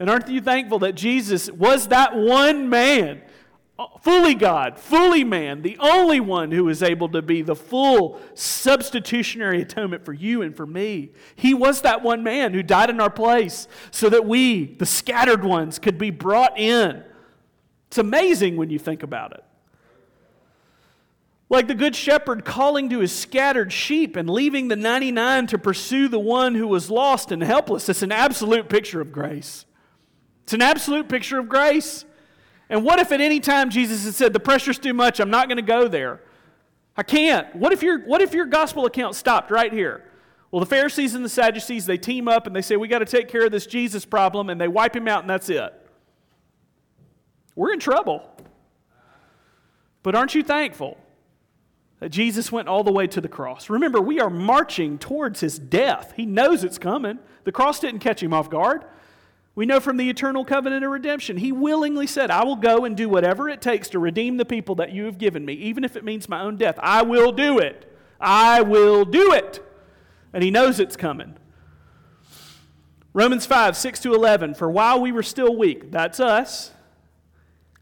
And 0.00 0.10
aren't 0.10 0.28
you 0.28 0.40
thankful 0.40 0.80
that 0.80 0.94
Jesus 0.94 1.50
was 1.50 1.88
that 1.88 2.14
one 2.14 2.68
man, 2.68 3.22
fully 4.00 4.34
God, 4.34 4.78
fully 4.78 5.22
man, 5.22 5.62
the 5.62 5.78
only 5.78 6.18
one 6.20 6.50
who 6.50 6.64
was 6.64 6.82
able 6.82 7.08
to 7.10 7.22
be 7.22 7.42
the 7.42 7.54
full 7.54 8.20
substitutionary 8.34 9.62
atonement 9.62 10.04
for 10.04 10.12
you 10.12 10.42
and 10.42 10.56
for 10.56 10.66
me? 10.66 11.12
He 11.36 11.54
was 11.54 11.82
that 11.82 12.02
one 12.02 12.22
man 12.22 12.54
who 12.54 12.62
died 12.62 12.90
in 12.90 13.00
our 13.00 13.10
place 13.10 13.68
so 13.90 14.08
that 14.08 14.26
we, 14.26 14.74
the 14.74 14.86
scattered 14.86 15.44
ones, 15.44 15.78
could 15.78 15.96
be 15.96 16.10
brought 16.10 16.58
in. 16.58 17.04
It's 17.86 17.98
amazing 17.98 18.56
when 18.56 18.70
you 18.70 18.78
think 18.78 19.02
about 19.02 19.32
it. 19.32 19.44
Like 21.50 21.66
the 21.66 21.74
good 21.74 21.96
shepherd 21.96 22.44
calling 22.44 22.90
to 22.90 22.98
his 22.98 23.12
scattered 23.12 23.72
sheep 23.72 24.16
and 24.16 24.28
leaving 24.28 24.68
the 24.68 24.76
99 24.76 25.46
to 25.46 25.58
pursue 25.58 26.08
the 26.08 26.18
one 26.18 26.54
who 26.54 26.68
was 26.68 26.90
lost 26.90 27.32
and 27.32 27.42
helpless. 27.42 27.88
It's 27.88 28.02
an 28.02 28.12
absolute 28.12 28.68
picture 28.68 29.00
of 29.00 29.12
grace. 29.12 29.64
It's 30.42 30.52
an 30.52 30.60
absolute 30.62 31.08
picture 31.08 31.38
of 31.38 31.48
grace. 31.48 32.04
And 32.70 32.84
what 32.84 32.98
if 32.98 33.12
at 33.12 33.20
any 33.20 33.40
time 33.40 33.70
Jesus 33.70 34.04
had 34.04 34.14
said, 34.14 34.32
The 34.32 34.40
pressure's 34.40 34.78
too 34.78 34.94
much, 34.94 35.20
I'm 35.20 35.30
not 35.30 35.48
going 35.48 35.56
to 35.56 35.62
go 35.62 35.88
there? 35.88 36.20
I 36.96 37.02
can't. 37.02 37.54
What 37.54 37.72
if, 37.72 37.82
your, 37.82 38.00
what 38.00 38.20
if 38.20 38.34
your 38.34 38.46
gospel 38.46 38.84
account 38.84 39.14
stopped 39.14 39.50
right 39.50 39.72
here? 39.72 40.04
Well, 40.50 40.60
the 40.60 40.66
Pharisees 40.66 41.14
and 41.14 41.24
the 41.24 41.28
Sadducees, 41.28 41.86
they 41.86 41.98
team 41.98 42.26
up 42.26 42.46
and 42.46 42.56
they 42.56 42.62
say, 42.62 42.76
We 42.76 42.88
got 42.88 43.00
to 43.00 43.04
take 43.04 43.28
care 43.28 43.46
of 43.46 43.52
this 43.52 43.66
Jesus 43.66 44.04
problem, 44.04 44.50
and 44.50 44.60
they 44.60 44.68
wipe 44.68 44.96
him 44.96 45.06
out, 45.08 45.20
and 45.20 45.30
that's 45.30 45.48
it. 45.48 45.72
We're 47.54 47.72
in 47.72 47.80
trouble. 47.80 48.28
But 50.02 50.14
aren't 50.14 50.34
you 50.34 50.42
thankful 50.42 50.96
that 52.00 52.10
Jesus 52.10 52.50
went 52.52 52.68
all 52.68 52.84
the 52.84 52.92
way 52.92 53.06
to 53.08 53.20
the 53.20 53.28
cross? 53.28 53.68
Remember, 53.68 54.00
we 54.00 54.20
are 54.20 54.30
marching 54.30 54.96
towards 54.98 55.40
his 55.40 55.58
death. 55.58 56.14
He 56.16 56.24
knows 56.24 56.64
it's 56.64 56.78
coming. 56.78 57.18
The 57.44 57.52
cross 57.52 57.80
didn't 57.80 58.00
catch 58.00 58.22
him 58.22 58.32
off 58.32 58.48
guard. 58.48 58.84
We 59.58 59.66
know 59.66 59.80
from 59.80 59.96
the 59.96 60.08
eternal 60.08 60.44
covenant 60.44 60.84
of 60.84 60.90
redemption, 60.92 61.36
he 61.36 61.50
willingly 61.50 62.06
said, 62.06 62.30
I 62.30 62.44
will 62.44 62.54
go 62.54 62.84
and 62.84 62.96
do 62.96 63.08
whatever 63.08 63.48
it 63.48 63.60
takes 63.60 63.88
to 63.88 63.98
redeem 63.98 64.36
the 64.36 64.44
people 64.44 64.76
that 64.76 64.92
you 64.92 65.06
have 65.06 65.18
given 65.18 65.44
me, 65.44 65.54
even 65.54 65.82
if 65.82 65.96
it 65.96 66.04
means 66.04 66.28
my 66.28 66.42
own 66.42 66.56
death. 66.56 66.78
I 66.80 67.02
will 67.02 67.32
do 67.32 67.58
it. 67.58 67.92
I 68.20 68.62
will 68.62 69.04
do 69.04 69.32
it. 69.32 69.60
And 70.32 70.44
he 70.44 70.52
knows 70.52 70.78
it's 70.78 70.94
coming. 70.94 71.36
Romans 73.12 73.46
5, 73.46 73.76
6 73.76 73.98
to 73.98 74.14
11. 74.14 74.54
For 74.54 74.70
while 74.70 75.00
we 75.00 75.10
were 75.10 75.24
still 75.24 75.56
weak, 75.56 75.90
that's 75.90 76.20
us, 76.20 76.70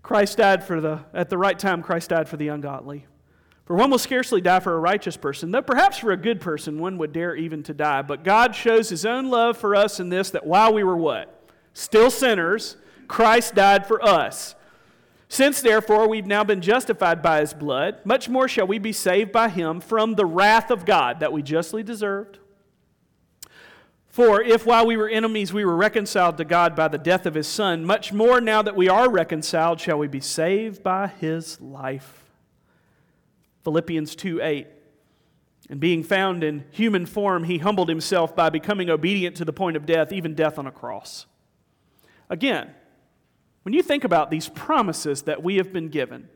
Christ 0.02 0.38
died 0.38 0.64
for 0.64 0.80
the, 0.80 1.00
at 1.12 1.28
the 1.28 1.36
right 1.36 1.58
time, 1.58 1.82
Christ 1.82 2.08
died 2.08 2.26
for 2.26 2.38
the 2.38 2.48
ungodly. 2.48 3.04
For 3.66 3.76
one 3.76 3.90
will 3.90 3.98
scarcely 3.98 4.40
die 4.40 4.60
for 4.60 4.74
a 4.74 4.80
righteous 4.80 5.18
person, 5.18 5.50
though 5.50 5.60
perhaps 5.60 5.98
for 5.98 6.10
a 6.10 6.16
good 6.16 6.40
person 6.40 6.78
one 6.78 6.96
would 6.96 7.12
dare 7.12 7.36
even 7.36 7.62
to 7.64 7.74
die. 7.74 8.00
But 8.00 8.24
God 8.24 8.54
shows 8.54 8.88
his 8.88 9.04
own 9.04 9.28
love 9.28 9.58
for 9.58 9.76
us 9.76 10.00
in 10.00 10.08
this 10.08 10.30
that 10.30 10.46
while 10.46 10.72
we 10.72 10.82
were 10.82 10.96
what? 10.96 11.34
Still 11.76 12.10
sinners, 12.10 12.76
Christ 13.06 13.54
died 13.54 13.86
for 13.86 14.02
us. 14.02 14.54
Since 15.28 15.60
therefore 15.60 16.08
we've 16.08 16.26
now 16.26 16.42
been 16.42 16.62
justified 16.62 17.22
by 17.22 17.40
his 17.40 17.52
blood, 17.52 17.98
much 18.04 18.28
more 18.28 18.48
shall 18.48 18.66
we 18.66 18.78
be 18.78 18.92
saved 18.92 19.30
by 19.30 19.48
him 19.48 19.80
from 19.80 20.14
the 20.14 20.24
wrath 20.24 20.70
of 20.70 20.86
God 20.86 21.20
that 21.20 21.32
we 21.32 21.42
justly 21.42 21.82
deserved. 21.82 22.38
For 24.08 24.40
if 24.40 24.64
while 24.64 24.86
we 24.86 24.96
were 24.96 25.08
enemies 25.08 25.52
we 25.52 25.66
were 25.66 25.76
reconciled 25.76 26.38
to 26.38 26.44
God 26.46 26.74
by 26.74 26.88
the 26.88 26.96
death 26.96 27.26
of 27.26 27.34
his 27.34 27.46
Son, 27.46 27.84
much 27.84 28.12
more 28.12 28.40
now 28.40 28.62
that 28.62 28.76
we 28.76 28.88
are 28.88 29.10
reconciled 29.10 29.78
shall 29.78 29.98
we 29.98 30.08
be 30.08 30.20
saved 30.20 30.82
by 30.82 31.08
his 31.08 31.60
life. 31.60 32.24
Philippians 33.64 34.16
2 34.16 34.40
8. 34.40 34.66
And 35.68 35.80
being 35.80 36.02
found 36.02 36.42
in 36.42 36.64
human 36.70 37.04
form, 37.04 37.44
he 37.44 37.58
humbled 37.58 37.90
himself 37.90 38.34
by 38.34 38.48
becoming 38.48 38.88
obedient 38.88 39.36
to 39.36 39.44
the 39.44 39.52
point 39.52 39.76
of 39.76 39.84
death, 39.84 40.12
even 40.12 40.34
death 40.34 40.58
on 40.58 40.66
a 40.66 40.72
cross. 40.72 41.26
Again, 42.28 42.70
when 43.62 43.72
you 43.72 43.82
think 43.82 44.04
about 44.04 44.30
these 44.30 44.48
promises 44.48 45.22
that 45.22 45.42
we 45.42 45.56
have 45.56 45.72
been 45.72 45.88
given, 45.88 46.28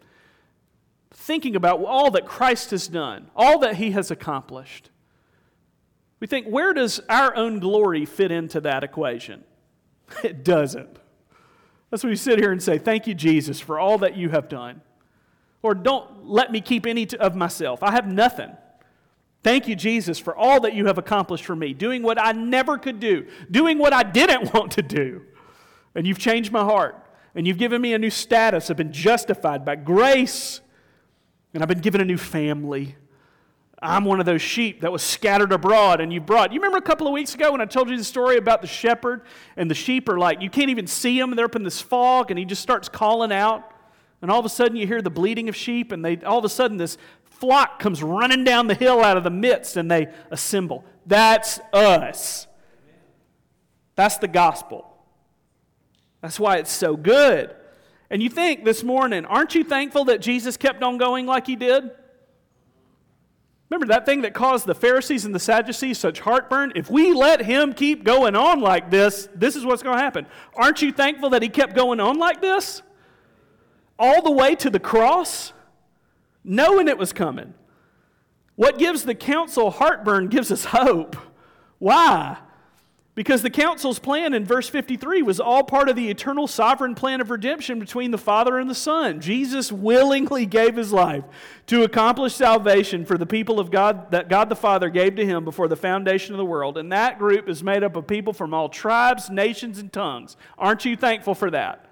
thinking 1.12 1.57
about 1.57 1.85
all 1.85 2.11
that 2.12 2.26
Christ 2.26 2.70
has 2.70 2.88
done, 2.88 3.31
all 3.37 3.59
that 3.61 3.76
he 3.76 3.92
has 3.92 4.11
accomplished, 4.11 4.90
we 6.18 6.26
think, 6.26 6.46
where 6.46 6.72
does 6.72 7.00
our 7.09 7.35
own 7.35 7.61
glory 7.61 8.05
fit 8.05 8.31
into 8.31 8.61
that 8.61 8.85
equation? 8.85 9.44
It 10.24 10.42
doesn't. 10.44 10.98
That's 11.88 12.03
why 12.03 12.11
we 12.11 12.16
sit 12.16 12.40
here 12.40 12.50
and 12.50 12.61
say, 12.61 12.79
Thank 12.79 13.07
you, 13.07 13.14
Jesus, 13.14 13.61
for 13.61 13.79
all 13.79 13.98
that 13.98 14.16
you 14.16 14.31
have 14.31 14.48
done. 14.48 14.81
Or 15.62 15.74
don't 15.74 16.26
let 16.26 16.50
me 16.50 16.61
keep 16.61 16.87
any 16.87 17.09
of 17.18 17.37
myself. 17.37 17.83
I 17.83 17.92
have 17.92 18.07
nothing. 18.07 18.50
Thank 19.42 19.68
you, 19.68 19.76
Jesus, 19.76 20.18
for 20.18 20.35
all 20.35 20.61
that 20.61 20.74
you 20.74 20.87
have 20.87 20.98
accomplished 20.98 21.44
for 21.44 21.57
me, 21.57 21.72
doing 21.72 22.03
what 22.03 22.20
I 22.20 22.33
never 22.33 22.76
could 22.76 23.00
do, 23.00 23.26
doing 23.50 23.79
what 23.79 23.92
I 23.92 24.03
didn't 24.03 24.53
want 24.55 24.72
to 24.72 24.83
do. 24.83 25.22
And 25.94 26.07
you've 26.07 26.18
changed 26.18 26.53
my 26.53 26.64
heart. 26.64 26.96
And 27.35 27.46
you've 27.46 27.59
given 27.59 27.81
me 27.81 27.94
a 27.94 27.98
new 27.98 28.11
status. 28.11 28.70
I've 28.70 28.76
been 28.76 28.92
justified 28.92 29.64
by 29.64 29.76
grace. 29.76 30.61
And 31.55 31.62
I've 31.62 31.68
been 31.68 31.81
given 31.81 32.00
a 32.00 32.05
new 32.05 32.18
family. 32.18 32.96
I'm 33.83 34.05
one 34.05 34.20
of 34.20 34.26
those 34.26 34.42
sheep 34.42 34.83
that 34.83 34.92
was 34.92 35.03
scattered 35.03 35.53
abroad 35.53 36.03
and 36.03 36.12
you 36.12 36.20
brought. 36.20 36.53
You 36.53 36.61
remember 36.61 36.76
a 36.76 36.83
couple 36.83 37.07
of 37.07 37.14
weeks 37.14 37.35
ago 37.35 37.53
when 37.53 37.62
I 37.62 37.64
told 37.64 37.88
you 37.88 37.96
the 37.96 38.05
story 38.05 38.37
about 38.37 38.61
the 38.61 38.68
shepherd 38.68 39.22
and 39.57 39.70
the 39.70 39.74
sheep 39.74 40.09
are 40.09 40.18
like, 40.18 40.42
you 40.42 40.50
can't 40.50 40.68
even 40.68 40.87
see 40.87 41.18
them. 41.18 41.35
They're 41.35 41.46
up 41.46 41.57
in 41.57 41.62
this 41.62 41.81
fog 41.81 42.31
and 42.31 42.38
he 42.38 42.44
just 42.44 42.61
starts 42.61 42.90
calling 42.90 43.33
out. 43.33 43.72
And 44.20 44.31
all 44.31 44.38
of 44.38 44.44
a 44.44 44.50
sudden 44.50 44.76
you 44.76 44.87
hear 44.87 45.00
the 45.00 45.11
bleating 45.11 45.48
of 45.48 45.57
sheep 45.57 45.92
and 45.92 46.05
they, 46.05 46.18
all 46.18 46.38
of 46.38 46.44
a 46.44 46.50
sudden 46.50 46.76
this 46.76 46.98
flock 47.24 47.79
comes 47.79 48.03
running 48.03 48.44
down 48.44 48.66
the 48.66 48.74
hill 48.74 49.03
out 49.03 49.16
of 49.16 49.24
the 49.24 49.31
midst 49.31 49.79
and 49.79 49.90
they 49.90 50.09
assemble. 50.31 50.85
That's 51.07 51.59
us. 51.72 52.46
That's 53.94 54.18
the 54.18 54.29
gospel. 54.29 54.89
That's 56.22 56.38
why 56.38 56.59
it's 56.59 56.72
so 56.72 56.96
good. 56.96 57.54
And 58.11 58.22
you 58.22 58.28
think 58.28 58.64
this 58.64 58.83
morning, 58.83 59.24
aren't 59.24 59.54
you 59.54 59.64
thankful 59.64 60.06
that 60.06 60.20
Jesus 60.20 60.56
kept 60.56 60.83
on 60.83 60.98
going 60.98 61.26
like 61.26 61.46
he 61.46 61.56
did? 61.56 61.90
Remember 63.70 63.87
that 63.92 64.04
thing 64.04 64.22
that 64.22 64.35
caused 64.35 64.66
the 64.66 64.74
Pharisees 64.74 65.24
and 65.24 65.33
the 65.33 65.38
Sadducees 65.38 65.96
such 65.96 66.18
heartburn? 66.20 66.72
If 66.74 66.90
we 66.90 67.12
let 67.12 67.40
him 67.40 67.72
keep 67.72 68.02
going 68.02 68.35
on 68.35 68.61
like 68.61 68.90
this, 68.90 69.28
this 69.33 69.54
is 69.54 69.64
what's 69.64 69.85
going 69.85 69.96
to 69.96 70.02
happen. 70.02 70.26
Aren't 70.54 70.83
you 70.83 70.90
thankful 70.90 71.30
that 71.30 71.42
he 71.42 71.48
kept 71.48 71.76
going 71.76 72.00
on 72.00 72.18
like 72.18 72.42
this? 72.42 72.83
All 73.96 74.22
the 74.22 74.30
way 74.30 74.56
to 74.56 74.70
the 74.70 74.80
cross, 74.80 75.52
knowing 76.42 76.88
it 76.88 76.98
was 76.98 77.12
coming. 77.12 77.54
What 78.56 78.76
gives 78.76 79.04
the 79.04 79.14
council 79.14 79.70
heartburn 79.70 80.28
gives 80.28 80.50
us 80.50 80.64
hope. 80.66 81.14
Why? 81.78 82.38
Because 83.20 83.42
the 83.42 83.50
council's 83.50 83.98
plan 83.98 84.33
in 84.33 84.46
verse 84.46 84.70
53 84.70 85.20
was 85.20 85.40
all 85.40 85.62
part 85.62 85.90
of 85.90 85.94
the 85.94 86.09
eternal 86.09 86.46
sovereign 86.46 86.94
plan 86.94 87.20
of 87.20 87.28
redemption 87.28 87.78
between 87.78 88.12
the 88.12 88.16
Father 88.16 88.59
and 88.59 88.70
the 88.70 88.74
Son. 88.74 89.20
Jesus 89.20 89.70
willingly 89.70 90.46
gave 90.46 90.74
his 90.74 90.90
life 90.90 91.24
to 91.66 91.83
accomplish 91.83 92.35
salvation 92.35 93.04
for 93.04 93.18
the 93.18 93.26
people 93.26 93.61
of 93.61 93.70
God 93.70 94.11
that 94.11 94.30
God 94.30 94.48
the 94.48 94.56
Father 94.56 94.88
gave 94.88 95.16
to 95.16 95.26
him 95.26 95.44
before 95.44 95.68
the 95.68 95.76
foundation 95.76 96.33
of 96.33 96.38
the 96.38 96.46
world. 96.46 96.78
And 96.78 96.90
that 96.92 97.18
group 97.18 97.46
is 97.46 97.62
made 97.62 97.85
up 97.85 97.94
of 97.94 98.06
people 98.06 98.33
from 98.33 98.54
all 98.54 98.70
tribes, 98.70 99.28
nations, 99.28 99.78
and 99.78 99.92
tongues. 99.92 100.38
Aren't 100.56 100.87
you 100.87 100.96
thankful 100.96 101.35
for 101.35 101.50
that? 101.50 101.85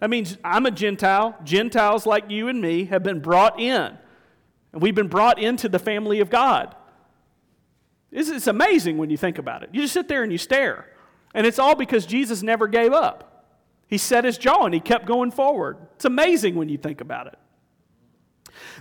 That 0.00 0.10
means 0.10 0.36
I'm 0.42 0.66
a 0.66 0.72
Gentile. 0.72 1.36
Gentiles 1.44 2.06
like 2.06 2.28
you 2.28 2.48
and 2.48 2.60
me 2.60 2.86
have 2.86 3.04
been 3.04 3.20
brought 3.20 3.60
in. 3.60 3.96
And 4.72 4.82
we've 4.82 4.96
been 4.96 5.06
brought 5.06 5.38
into 5.38 5.68
the 5.68 5.78
family 5.78 6.18
of 6.18 6.28
God. 6.28 6.74
It's, 8.10 8.28
it's 8.28 8.46
amazing 8.46 8.98
when 8.98 9.10
you 9.10 9.16
think 9.16 9.38
about 9.38 9.62
it. 9.62 9.70
You 9.72 9.82
just 9.82 9.94
sit 9.94 10.08
there 10.08 10.22
and 10.22 10.32
you 10.32 10.38
stare. 10.38 10.86
And 11.34 11.46
it's 11.46 11.58
all 11.58 11.74
because 11.74 12.06
Jesus 12.06 12.42
never 12.42 12.66
gave 12.66 12.92
up. 12.92 13.44
He 13.88 13.98
set 13.98 14.24
his 14.24 14.38
jaw 14.38 14.64
and 14.64 14.74
he 14.74 14.80
kept 14.80 15.06
going 15.06 15.30
forward. 15.30 15.76
It's 15.94 16.04
amazing 16.04 16.54
when 16.54 16.68
you 16.68 16.78
think 16.78 17.00
about 17.00 17.28
it. 17.28 17.38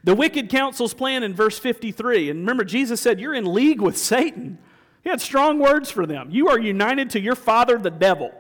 The 0.03 0.15
wicked 0.15 0.49
council's 0.49 0.93
plan 0.93 1.23
in 1.23 1.33
verse 1.33 1.59
53, 1.59 2.29
and 2.29 2.39
remember, 2.39 2.63
Jesus 2.63 3.01
said, 3.01 3.19
You're 3.19 3.33
in 3.33 3.53
league 3.53 3.81
with 3.81 3.97
Satan. 3.97 4.57
He 5.03 5.09
had 5.09 5.21
strong 5.21 5.59
words 5.59 5.91
for 5.91 6.05
them. 6.05 6.29
You 6.31 6.47
are 6.47 6.59
united 6.59 7.11
to 7.11 7.19
your 7.19 7.35
father, 7.35 7.77
the 7.77 7.91
devil. 7.91 8.31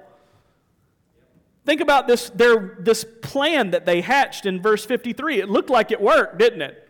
Think 1.65 1.81
about 1.81 2.07
this, 2.07 2.29
their, 2.29 2.77
this 2.79 3.05
plan 3.21 3.71
that 3.71 3.85
they 3.85 4.01
hatched 4.01 4.45
in 4.45 4.61
verse 4.61 4.85
53. 4.85 5.39
It 5.39 5.49
looked 5.49 5.69
like 5.69 5.91
it 5.91 5.99
worked, 5.99 6.37
didn't 6.37 6.61
it? 6.61 6.87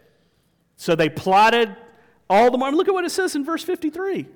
So 0.76 0.96
they 0.96 1.10
plotted 1.10 1.76
all 2.30 2.52
the 2.52 2.58
more. 2.58 2.72
Look 2.72 2.88
at 2.88 2.94
what 2.94 3.06
it 3.06 3.12
says 3.12 3.36
in 3.36 3.44
verse 3.44 3.64
53. 3.64 4.28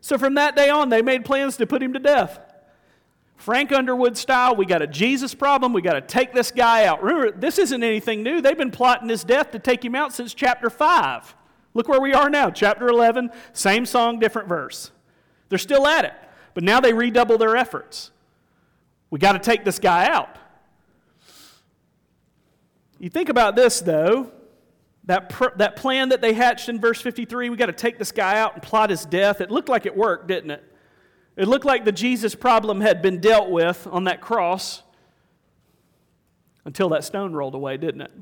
So 0.00 0.18
from 0.18 0.34
that 0.34 0.56
day 0.56 0.68
on, 0.68 0.88
they 0.88 1.02
made 1.02 1.24
plans 1.24 1.56
to 1.58 1.66
put 1.66 1.82
him 1.82 1.92
to 1.92 1.98
death. 1.98 2.40
Frank 3.36 3.72
Underwood 3.72 4.16
style, 4.16 4.54
we 4.54 4.66
got 4.66 4.82
a 4.82 4.86
Jesus 4.86 5.34
problem. 5.34 5.72
We 5.72 5.82
got 5.82 5.94
to 5.94 6.00
take 6.00 6.32
this 6.32 6.50
guy 6.50 6.84
out. 6.84 7.02
Remember, 7.02 7.32
this 7.32 7.58
isn't 7.58 7.82
anything 7.82 8.22
new. 8.22 8.40
They've 8.40 8.56
been 8.56 8.70
plotting 8.70 9.08
his 9.08 9.24
death 9.24 9.50
to 9.50 9.58
take 9.58 9.84
him 9.84 9.94
out 9.94 10.12
since 10.12 10.32
chapter 10.32 10.70
5. 10.70 11.34
Look 11.74 11.88
where 11.88 12.00
we 12.00 12.12
are 12.12 12.30
now, 12.30 12.50
chapter 12.50 12.86
11, 12.86 13.30
same 13.52 13.86
song, 13.86 14.18
different 14.18 14.48
verse. 14.48 14.90
They're 15.48 15.58
still 15.58 15.86
at 15.86 16.04
it, 16.04 16.14
but 16.54 16.62
now 16.62 16.80
they 16.80 16.92
redouble 16.92 17.38
their 17.38 17.56
efforts. 17.56 18.10
We 19.10 19.18
got 19.18 19.32
to 19.32 19.38
take 19.38 19.64
this 19.64 19.78
guy 19.78 20.08
out. 20.08 20.38
You 22.98 23.10
think 23.10 23.28
about 23.28 23.56
this, 23.56 23.80
though. 23.80 24.30
That, 25.04 25.30
pr- 25.30 25.56
that 25.56 25.76
plan 25.76 26.10
that 26.10 26.20
they 26.20 26.32
hatched 26.32 26.68
in 26.68 26.80
verse 26.80 27.00
53, 27.00 27.50
we 27.50 27.56
got 27.56 27.66
to 27.66 27.72
take 27.72 27.98
this 27.98 28.12
guy 28.12 28.38
out 28.38 28.54
and 28.54 28.62
plot 28.62 28.90
his 28.90 29.04
death. 29.04 29.40
It 29.40 29.50
looked 29.50 29.68
like 29.68 29.84
it 29.84 29.96
worked, 29.96 30.28
didn't 30.28 30.52
it? 30.52 30.64
It 31.36 31.48
looked 31.48 31.64
like 31.64 31.84
the 31.84 31.92
Jesus 31.92 32.34
problem 32.34 32.80
had 32.80 33.02
been 33.02 33.20
dealt 33.20 33.50
with 33.50 33.86
on 33.90 34.04
that 34.04 34.20
cross 34.20 34.82
until 36.64 36.90
that 36.90 37.04
stone 37.04 37.32
rolled 37.32 37.54
away, 37.54 37.76
didn't 37.76 38.02
it? 38.02 38.12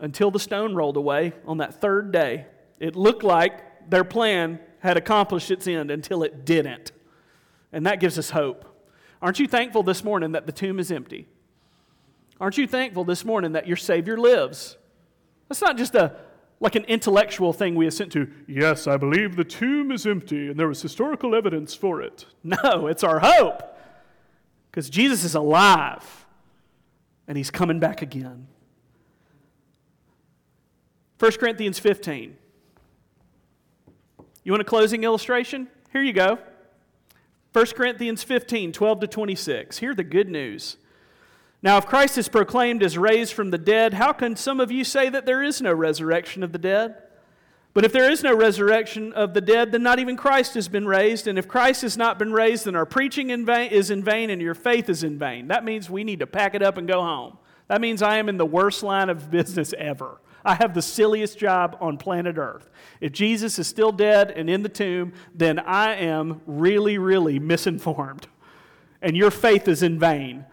Until 0.00 0.30
the 0.30 0.38
stone 0.38 0.74
rolled 0.74 0.96
away 0.96 1.32
on 1.46 1.58
that 1.58 1.80
third 1.80 2.12
day. 2.12 2.46
It 2.78 2.94
looked 2.94 3.22
like 3.22 3.90
their 3.90 4.04
plan 4.04 4.60
had 4.78 4.96
accomplished 4.96 5.50
its 5.50 5.66
end 5.66 5.90
until 5.90 6.22
it 6.22 6.44
didn't. 6.44 6.92
And 7.72 7.86
that 7.86 8.00
gives 8.00 8.18
us 8.18 8.30
hope. 8.30 8.66
Aren't 9.20 9.38
you 9.38 9.46
thankful 9.46 9.82
this 9.82 10.02
morning 10.02 10.32
that 10.32 10.46
the 10.46 10.52
tomb 10.52 10.78
is 10.78 10.90
empty? 10.90 11.26
Aren't 12.40 12.56
you 12.56 12.66
thankful 12.66 13.04
this 13.04 13.24
morning 13.24 13.52
that 13.52 13.66
your 13.66 13.76
Savior 13.76 14.16
lives? 14.16 14.78
That's 15.50 15.60
not 15.60 15.76
just 15.76 15.96
a 15.96 16.14
like 16.60 16.76
an 16.76 16.84
intellectual 16.84 17.52
thing 17.52 17.74
we 17.74 17.86
assent 17.86 18.12
to. 18.12 18.30
Yes, 18.46 18.86
I 18.86 18.98
believe 18.98 19.34
the 19.34 19.44
tomb 19.44 19.90
is 19.90 20.06
empty 20.06 20.48
and 20.48 20.58
there 20.58 20.68
was 20.68 20.80
historical 20.80 21.34
evidence 21.34 21.74
for 21.74 22.00
it. 22.00 22.24
No, 22.44 22.86
it's 22.86 23.02
our 23.02 23.18
hope. 23.18 23.62
Because 24.70 24.88
Jesus 24.88 25.24
is 25.24 25.34
alive 25.34 26.26
and 27.26 27.36
he's 27.36 27.50
coming 27.50 27.80
back 27.80 28.02
again. 28.02 28.46
1 31.18 31.32
Corinthians 31.32 31.78
15. 31.78 32.36
You 34.44 34.52
want 34.52 34.62
a 34.62 34.64
closing 34.64 35.04
illustration? 35.04 35.68
Here 35.92 36.02
you 36.02 36.12
go. 36.12 36.38
1 37.52 37.66
Corinthians 37.66 38.22
15, 38.22 38.72
12 38.72 39.00
to 39.00 39.06
26. 39.06 39.78
Hear 39.78 39.94
the 39.94 40.04
good 40.04 40.28
news. 40.28 40.76
Now, 41.62 41.76
if 41.76 41.86
Christ 41.86 42.16
is 42.16 42.28
proclaimed 42.28 42.82
as 42.82 42.96
raised 42.96 43.34
from 43.34 43.50
the 43.50 43.58
dead, 43.58 43.94
how 43.94 44.12
can 44.12 44.34
some 44.34 44.60
of 44.60 44.70
you 44.70 44.82
say 44.82 45.08
that 45.10 45.26
there 45.26 45.42
is 45.42 45.60
no 45.60 45.72
resurrection 45.74 46.42
of 46.42 46.52
the 46.52 46.58
dead? 46.58 46.96
But 47.72 47.84
if 47.84 47.92
there 47.92 48.10
is 48.10 48.22
no 48.22 48.34
resurrection 48.34 49.12
of 49.12 49.32
the 49.32 49.40
dead, 49.40 49.70
then 49.70 49.82
not 49.82 50.00
even 50.00 50.16
Christ 50.16 50.54
has 50.54 50.68
been 50.68 50.86
raised. 50.86 51.28
And 51.28 51.38
if 51.38 51.46
Christ 51.46 51.82
has 51.82 51.96
not 51.96 52.18
been 52.18 52.32
raised, 52.32 52.64
then 52.64 52.74
our 52.74 52.86
preaching 52.86 53.30
in 53.30 53.46
vain, 53.46 53.70
is 53.70 53.90
in 53.90 54.02
vain 54.02 54.30
and 54.30 54.42
your 54.42 54.54
faith 54.54 54.88
is 54.88 55.04
in 55.04 55.18
vain. 55.18 55.48
That 55.48 55.64
means 55.64 55.88
we 55.88 56.02
need 56.02 56.18
to 56.20 56.26
pack 56.26 56.54
it 56.54 56.62
up 56.62 56.78
and 56.78 56.88
go 56.88 57.00
home. 57.00 57.38
That 57.68 57.80
means 57.80 58.02
I 58.02 58.16
am 58.16 58.28
in 58.28 58.38
the 58.38 58.46
worst 58.46 58.82
line 58.82 59.08
of 59.08 59.30
business 59.30 59.72
ever. 59.78 60.20
I 60.44 60.54
have 60.54 60.74
the 60.74 60.82
silliest 60.82 61.38
job 61.38 61.76
on 61.80 61.98
planet 61.98 62.38
Earth. 62.38 62.68
If 63.00 63.12
Jesus 63.12 63.58
is 63.58 63.68
still 63.68 63.92
dead 63.92 64.32
and 64.32 64.50
in 64.50 64.62
the 64.62 64.68
tomb, 64.68 65.12
then 65.34 65.58
I 65.58 65.94
am 65.94 66.40
really, 66.46 66.98
really 66.98 67.38
misinformed. 67.38 68.26
And 69.02 69.16
your 69.16 69.30
faith 69.30 69.68
is 69.68 69.82
in 69.82 69.98
vain. 69.98 70.46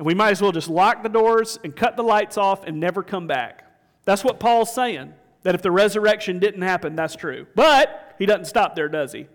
And 0.00 0.06
we 0.06 0.14
might 0.14 0.30
as 0.30 0.40
well 0.40 0.50
just 0.50 0.70
lock 0.70 1.02
the 1.02 1.10
doors 1.10 1.58
and 1.62 1.76
cut 1.76 1.94
the 1.94 2.02
lights 2.02 2.38
off 2.38 2.64
and 2.64 2.80
never 2.80 3.02
come 3.02 3.26
back. 3.26 3.70
That's 4.06 4.24
what 4.24 4.40
Paul's 4.40 4.72
saying. 4.74 5.12
That 5.42 5.54
if 5.54 5.60
the 5.60 5.70
resurrection 5.70 6.38
didn't 6.38 6.62
happen, 6.62 6.96
that's 6.96 7.14
true. 7.14 7.46
But 7.54 8.14
he 8.18 8.24
doesn't 8.24 8.46
stop 8.46 8.74
there, 8.74 8.88
does 8.88 9.12
he? 9.12 9.26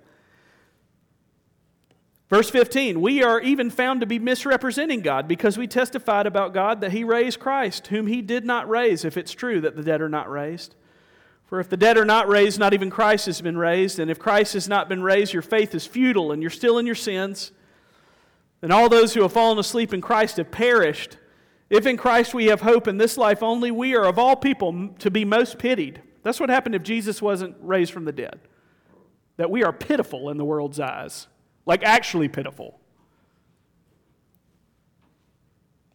Verse 2.31 2.49
15, 2.49 2.99
we 2.99 3.21
are 3.21 3.39
even 3.39 3.69
found 3.69 4.01
to 4.01 4.07
be 4.07 4.17
misrepresenting 4.17 5.01
God 5.01 5.27
because 5.27 5.55
we 5.55 5.67
testified 5.67 6.25
about 6.25 6.51
God 6.51 6.81
that 6.81 6.93
he 6.93 7.03
raised 7.03 7.39
Christ, 7.39 7.85
whom 7.85 8.07
he 8.07 8.23
did 8.23 8.43
not 8.43 8.67
raise, 8.67 9.05
if 9.05 9.17
it's 9.17 9.33
true 9.33 9.61
that 9.61 9.75
the 9.75 9.83
dead 9.83 10.01
are 10.01 10.09
not 10.09 10.31
raised. 10.31 10.73
For 11.45 11.59
if 11.59 11.69
the 11.69 11.77
dead 11.77 11.95
are 11.95 12.05
not 12.05 12.27
raised, 12.27 12.57
not 12.57 12.73
even 12.73 12.89
Christ 12.89 13.27
has 13.27 13.39
been 13.39 13.55
raised. 13.59 13.99
And 13.99 14.09
if 14.09 14.17
Christ 14.17 14.55
has 14.55 14.67
not 14.67 14.89
been 14.89 15.03
raised, 15.03 15.31
your 15.31 15.43
faith 15.43 15.75
is 15.75 15.85
futile 15.85 16.31
and 16.31 16.41
you're 16.41 16.49
still 16.49 16.79
in 16.79 16.87
your 16.87 16.95
sins. 16.95 17.51
And 18.65 18.73
all 18.73 18.89
those 18.89 19.13
who 19.13 19.21
have 19.21 19.31
fallen 19.31 19.59
asleep 19.59 19.93
in 19.93 20.01
Christ 20.01 20.37
have 20.37 20.49
perished. 20.49 21.19
If 21.69 21.85
in 21.85 21.97
Christ 21.97 22.33
we 22.33 22.45
have 22.45 22.61
hope 22.61 22.87
in 22.87 22.97
this 22.97 23.15
life 23.15 23.43
only, 23.43 23.69
we 23.69 23.95
are 23.95 24.05
of 24.05 24.17
all 24.17 24.35
people 24.35 24.89
to 24.97 25.11
be 25.11 25.23
most 25.23 25.59
pitied. 25.59 26.01
That's 26.23 26.39
what 26.39 26.49
happened 26.49 26.73
if 26.73 26.81
Jesus 26.81 27.21
wasn't 27.21 27.55
raised 27.61 27.93
from 27.93 28.05
the 28.05 28.11
dead. 28.11 28.39
That 29.37 29.51
we 29.51 29.63
are 29.63 29.71
pitiful 29.71 30.31
in 30.31 30.37
the 30.37 30.45
world's 30.45 30.79
eyes 30.79 31.27
like 31.67 31.83
actually 31.83 32.27
pitiful. 32.27 32.79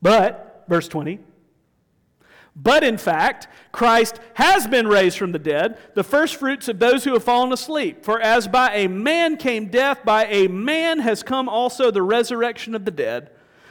But, 0.01 0.65
verse 0.69 0.87
20, 0.87 1.19
but 2.63 2.85
in 2.85 2.99
fact, 2.99 3.49
Christ 3.73 4.21
has 4.35 4.67
been 4.67 4.87
raised 4.87 5.17
from 5.17 5.33
the 5.33 5.39
dead, 5.39 5.79
the 5.95 6.05
first 6.05 6.37
fruits 6.37 6.69
of 6.69 6.79
those 6.79 7.05
who 7.05 7.15
have 7.15 7.25
fallen 7.25 7.53
asleep. 7.53 8.05
For 8.05 8.21
as 8.21 8.49
by 8.49 8.75
a 8.75 8.89
man 8.89 9.37
came 9.37 9.67
death, 9.67 10.05
by 10.05 10.27
a 10.27 10.49
man 10.49 10.99
has 10.99 11.23
come 11.23 11.49
also 11.49 11.91
the 11.91 12.03
resurrection 12.03 12.75
of 12.75 12.85
the 12.85 12.91
dead. 12.91 13.31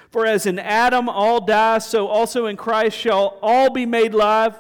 For 0.09 0.25
as 0.25 0.47
in 0.47 0.57
Adam 0.57 1.07
all 1.07 1.41
die, 1.41 1.77
so 1.79 2.07
also 2.07 2.47
in 2.47 2.57
Christ 2.57 2.97
shall 2.97 3.37
all 3.43 3.69
be 3.69 3.85
made 3.85 4.15
alive, 4.15 4.55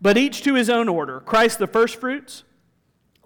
but 0.00 0.16
each 0.16 0.42
to 0.42 0.54
his 0.54 0.70
own 0.70 0.88
order. 0.88 1.18
Christ 1.20 1.58
the 1.58 1.66
first 1.66 1.96
fruits 1.96 2.44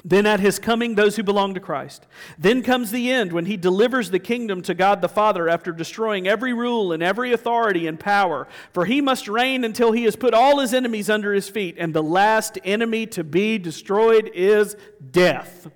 then 0.04 0.26
at 0.26 0.40
his 0.40 0.58
coming, 0.58 0.94
those 0.94 1.16
who 1.16 1.22
belong 1.22 1.54
to 1.54 1.60
Christ. 1.60 2.06
Then 2.36 2.62
comes 2.62 2.90
the 2.90 3.10
end 3.10 3.32
when 3.32 3.46
he 3.46 3.56
delivers 3.56 4.10
the 4.10 4.18
kingdom 4.18 4.60
to 4.62 4.74
God 4.74 5.00
the 5.00 5.08
Father 5.08 5.48
after 5.48 5.70
destroying 5.70 6.26
every 6.26 6.52
rule 6.52 6.92
and 6.92 7.02
every 7.02 7.32
authority 7.32 7.86
and 7.86 8.00
power. 8.00 8.48
For 8.72 8.84
he 8.84 9.00
must 9.00 9.28
reign 9.28 9.62
until 9.62 9.92
he 9.92 10.04
has 10.04 10.16
put 10.16 10.34
all 10.34 10.58
his 10.58 10.74
enemies 10.74 11.08
under 11.08 11.32
his 11.32 11.48
feet, 11.48 11.76
and 11.78 11.94
the 11.94 12.02
last 12.02 12.58
enemy 12.64 13.06
to 13.08 13.22
be 13.22 13.58
destroyed 13.58 14.30
is 14.34 14.76
death. 15.10 15.70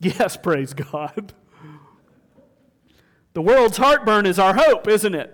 Yes, 0.00 0.36
praise 0.36 0.74
God. 0.74 1.32
The 3.34 3.42
world's 3.42 3.76
heartburn 3.76 4.26
is 4.26 4.38
our 4.38 4.54
hope, 4.54 4.88
isn't 4.88 5.14
it? 5.14 5.32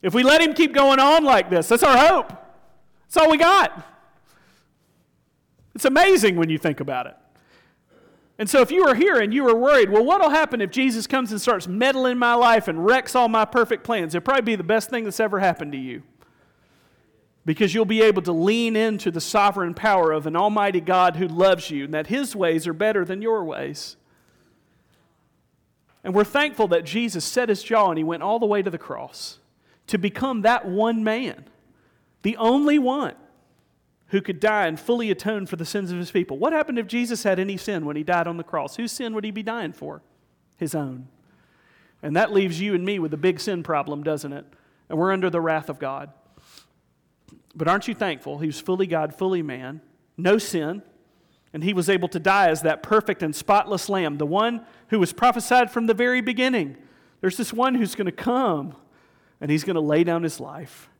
If 0.00 0.14
we 0.14 0.22
let 0.22 0.40
him 0.40 0.52
keep 0.52 0.72
going 0.72 1.00
on 1.00 1.24
like 1.24 1.50
this, 1.50 1.68
that's 1.68 1.82
our 1.82 1.96
hope. 1.96 2.28
That's 3.04 3.16
all 3.16 3.30
we 3.30 3.38
got. 3.38 3.86
It's 5.74 5.84
amazing 5.84 6.36
when 6.36 6.50
you 6.50 6.58
think 6.58 6.80
about 6.80 7.06
it. 7.06 7.16
And 8.38 8.48
so, 8.48 8.60
if 8.60 8.70
you 8.70 8.84
were 8.84 8.94
here 8.94 9.20
and 9.20 9.32
you 9.32 9.44
were 9.44 9.54
worried, 9.54 9.90
well, 9.90 10.04
what 10.04 10.20
will 10.20 10.30
happen 10.30 10.60
if 10.60 10.70
Jesus 10.70 11.06
comes 11.06 11.30
and 11.30 11.40
starts 11.40 11.68
meddling 11.68 12.12
in 12.12 12.18
my 12.18 12.34
life 12.34 12.66
and 12.66 12.84
wrecks 12.84 13.14
all 13.14 13.28
my 13.28 13.44
perfect 13.44 13.84
plans? 13.84 14.14
It'll 14.14 14.24
probably 14.24 14.42
be 14.42 14.56
the 14.56 14.64
best 14.64 14.90
thing 14.90 15.04
that's 15.04 15.20
ever 15.20 15.38
happened 15.38 15.72
to 15.72 15.78
you. 15.78 16.02
Because 17.44 17.74
you'll 17.74 17.84
be 17.84 18.02
able 18.02 18.22
to 18.22 18.32
lean 18.32 18.76
into 18.76 19.10
the 19.10 19.20
sovereign 19.20 19.74
power 19.74 20.12
of 20.12 20.26
an 20.26 20.36
almighty 20.36 20.80
God 20.80 21.16
who 21.16 21.26
loves 21.26 21.70
you 21.70 21.84
and 21.84 21.94
that 21.94 22.06
his 22.06 22.36
ways 22.36 22.66
are 22.66 22.72
better 22.72 23.04
than 23.04 23.20
your 23.20 23.44
ways. 23.44 23.96
And 26.04 26.14
we're 26.14 26.24
thankful 26.24 26.68
that 26.68 26.84
Jesus 26.84 27.24
set 27.24 27.48
his 27.48 27.62
jaw 27.62 27.90
and 27.90 27.98
he 27.98 28.04
went 28.04 28.22
all 28.22 28.38
the 28.38 28.46
way 28.46 28.62
to 28.62 28.70
the 28.70 28.78
cross 28.78 29.38
to 29.88 29.98
become 29.98 30.42
that 30.42 30.66
one 30.66 31.04
man, 31.04 31.44
the 32.22 32.36
only 32.36 32.78
one 32.78 33.14
who 34.12 34.20
could 34.20 34.40
die 34.40 34.66
and 34.66 34.78
fully 34.78 35.10
atone 35.10 35.46
for 35.46 35.56
the 35.56 35.64
sins 35.64 35.90
of 35.90 35.96
his 35.96 36.10
people. 36.10 36.36
What 36.38 36.52
happened 36.52 36.78
if 36.78 36.86
Jesus 36.86 37.22
had 37.22 37.38
any 37.38 37.56
sin 37.56 37.86
when 37.86 37.96
he 37.96 38.02
died 38.02 38.26
on 38.26 38.36
the 38.36 38.44
cross? 38.44 38.76
Whose 38.76 38.92
sin 38.92 39.14
would 39.14 39.24
he 39.24 39.30
be 39.30 39.42
dying 39.42 39.72
for? 39.72 40.02
His 40.58 40.74
own. 40.74 41.08
And 42.02 42.14
that 42.14 42.30
leaves 42.30 42.60
you 42.60 42.74
and 42.74 42.84
me 42.84 42.98
with 42.98 43.14
a 43.14 43.16
big 43.16 43.40
sin 43.40 43.62
problem, 43.62 44.02
doesn't 44.02 44.34
it? 44.34 44.44
And 44.90 44.98
we're 44.98 45.12
under 45.12 45.30
the 45.30 45.40
wrath 45.40 45.70
of 45.70 45.78
God. 45.78 46.12
But 47.54 47.68
aren't 47.68 47.88
you 47.88 47.94
thankful? 47.94 48.38
He 48.38 48.46
was 48.46 48.60
fully 48.60 48.86
God, 48.86 49.14
fully 49.14 49.40
man, 49.40 49.80
no 50.18 50.36
sin, 50.36 50.82
and 51.54 51.64
he 51.64 51.72
was 51.72 51.88
able 51.88 52.08
to 52.08 52.20
die 52.20 52.50
as 52.50 52.60
that 52.62 52.82
perfect 52.82 53.22
and 53.22 53.34
spotless 53.34 53.88
lamb, 53.88 54.18
the 54.18 54.26
one 54.26 54.66
who 54.88 54.98
was 54.98 55.14
prophesied 55.14 55.70
from 55.70 55.86
the 55.86 55.94
very 55.94 56.20
beginning. 56.20 56.76
There's 57.22 57.38
this 57.38 57.52
one 57.52 57.76
who's 57.76 57.94
going 57.94 58.06
to 58.06 58.12
come, 58.12 58.76
and 59.40 59.50
he's 59.50 59.64
going 59.64 59.74
to 59.74 59.80
lay 59.80 60.04
down 60.04 60.22
his 60.22 60.38
life 60.38 60.90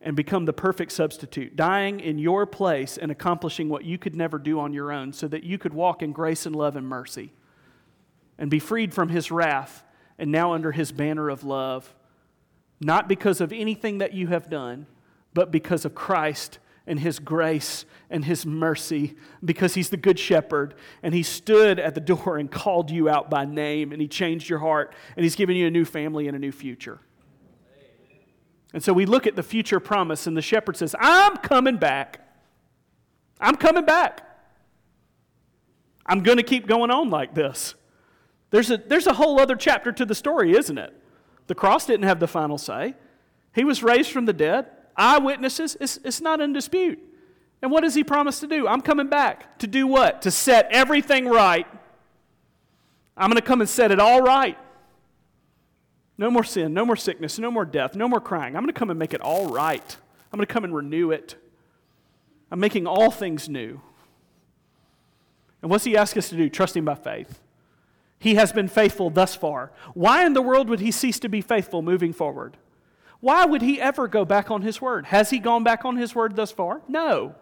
and 0.00 0.14
become 0.14 0.44
the 0.44 0.52
perfect 0.52 0.92
substitute, 0.92 1.56
dying 1.56 2.00
in 2.00 2.18
your 2.18 2.46
place 2.46 2.96
and 2.96 3.10
accomplishing 3.10 3.68
what 3.68 3.84
you 3.84 3.98
could 3.98 4.14
never 4.14 4.38
do 4.38 4.60
on 4.60 4.72
your 4.72 4.92
own, 4.92 5.12
so 5.12 5.26
that 5.28 5.44
you 5.44 5.58
could 5.58 5.74
walk 5.74 6.02
in 6.02 6.12
grace 6.12 6.46
and 6.46 6.54
love 6.54 6.76
and 6.76 6.86
mercy 6.86 7.32
and 8.38 8.50
be 8.50 8.60
freed 8.60 8.94
from 8.94 9.08
his 9.08 9.30
wrath 9.30 9.82
and 10.18 10.30
now 10.30 10.52
under 10.52 10.72
his 10.72 10.92
banner 10.92 11.28
of 11.28 11.44
love, 11.44 11.94
not 12.80 13.08
because 13.08 13.40
of 13.40 13.52
anything 13.52 13.98
that 13.98 14.14
you 14.14 14.28
have 14.28 14.48
done, 14.48 14.86
but 15.34 15.50
because 15.50 15.84
of 15.84 15.94
Christ 15.94 16.58
and 16.86 17.00
his 17.00 17.18
grace 17.18 17.84
and 18.08 18.24
his 18.24 18.46
mercy, 18.46 19.16
because 19.44 19.74
he's 19.74 19.90
the 19.90 19.96
good 19.96 20.18
shepherd 20.18 20.74
and 21.02 21.14
he 21.14 21.22
stood 21.22 21.78
at 21.78 21.94
the 21.94 22.00
door 22.00 22.38
and 22.38 22.50
called 22.50 22.90
you 22.90 23.08
out 23.08 23.28
by 23.28 23.44
name 23.44 23.92
and 23.92 24.00
he 24.00 24.08
changed 24.08 24.48
your 24.48 24.60
heart 24.60 24.94
and 25.16 25.24
he's 25.24 25.36
given 25.36 25.56
you 25.56 25.66
a 25.66 25.70
new 25.70 25.84
family 25.84 26.28
and 26.28 26.36
a 26.36 26.40
new 26.40 26.52
future. 26.52 27.00
And 28.74 28.82
so 28.82 28.92
we 28.92 29.06
look 29.06 29.26
at 29.26 29.36
the 29.36 29.42
future 29.42 29.80
promise, 29.80 30.26
and 30.26 30.36
the 30.36 30.42
shepherd 30.42 30.76
says, 30.76 30.94
I'm 30.98 31.36
coming 31.38 31.76
back. 31.76 32.20
I'm 33.40 33.56
coming 33.56 33.84
back. 33.84 34.24
I'm 36.04 36.22
going 36.22 36.36
to 36.38 36.42
keep 36.42 36.66
going 36.66 36.90
on 36.90 37.10
like 37.10 37.34
this. 37.34 37.74
There's 38.50 38.70
a, 38.70 38.78
there's 38.78 39.06
a 39.06 39.12
whole 39.12 39.40
other 39.40 39.56
chapter 39.56 39.92
to 39.92 40.04
the 40.04 40.14
story, 40.14 40.56
isn't 40.56 40.78
it? 40.78 40.94
The 41.46 41.54
cross 41.54 41.86
didn't 41.86 42.06
have 42.06 42.20
the 42.20 42.26
final 42.26 42.58
say. 42.58 42.94
He 43.54 43.64
was 43.64 43.82
raised 43.82 44.10
from 44.10 44.26
the 44.26 44.32
dead. 44.32 44.66
Eyewitnesses, 44.96 45.76
it's, 45.80 45.98
it's 46.04 46.20
not 46.20 46.40
in 46.40 46.52
dispute. 46.52 46.98
And 47.62 47.70
what 47.70 47.82
does 47.82 47.94
he 47.94 48.04
promise 48.04 48.40
to 48.40 48.46
do? 48.46 48.66
I'm 48.66 48.80
coming 48.80 49.08
back. 49.08 49.58
To 49.60 49.66
do 49.66 49.86
what? 49.86 50.22
To 50.22 50.30
set 50.30 50.68
everything 50.70 51.26
right. 51.26 51.66
I'm 53.16 53.30
going 53.30 53.40
to 53.40 53.46
come 53.46 53.60
and 53.60 53.68
set 53.68 53.90
it 53.90 53.98
all 53.98 54.22
right. 54.22 54.56
No 56.18 56.30
more 56.30 56.44
sin, 56.44 56.74
no 56.74 56.84
more 56.84 56.96
sickness, 56.96 57.38
no 57.38 57.50
more 57.50 57.64
death, 57.64 57.94
no 57.94 58.08
more 58.08 58.20
crying. 58.20 58.56
I'm 58.56 58.62
going 58.62 58.74
to 58.74 58.78
come 58.78 58.90
and 58.90 58.98
make 58.98 59.14
it 59.14 59.20
all 59.20 59.46
right. 59.52 59.96
I'm 60.32 60.36
going 60.36 60.46
to 60.46 60.52
come 60.52 60.64
and 60.64 60.74
renew 60.74 61.12
it. 61.12 61.36
I'm 62.50 62.60
making 62.60 62.86
all 62.86 63.10
things 63.10 63.48
new. 63.48 63.80
And 65.62 65.70
what's 65.70 65.84
he 65.84 65.96
ask 65.96 66.16
us 66.16 66.28
to 66.30 66.36
do? 66.36 66.48
Trust 66.48 66.76
him 66.76 66.84
by 66.84 66.96
faith. 66.96 67.40
He 68.18 68.34
has 68.34 68.52
been 68.52 68.68
faithful 68.68 69.10
thus 69.10 69.36
far. 69.36 69.70
Why 69.94 70.26
in 70.26 70.32
the 70.32 70.42
world 70.42 70.68
would 70.68 70.80
he 70.80 70.90
cease 70.90 71.20
to 71.20 71.28
be 71.28 71.40
faithful 71.40 71.82
moving 71.82 72.12
forward? 72.12 72.56
Why 73.20 73.44
would 73.44 73.62
he 73.62 73.80
ever 73.80 74.08
go 74.08 74.24
back 74.24 74.50
on 74.50 74.62
his 74.62 74.80
word? 74.80 75.06
Has 75.06 75.30
he 75.30 75.38
gone 75.38 75.62
back 75.62 75.84
on 75.84 75.96
his 75.96 76.14
word 76.14 76.34
thus 76.36 76.50
far? 76.50 76.82
No. 76.88 77.34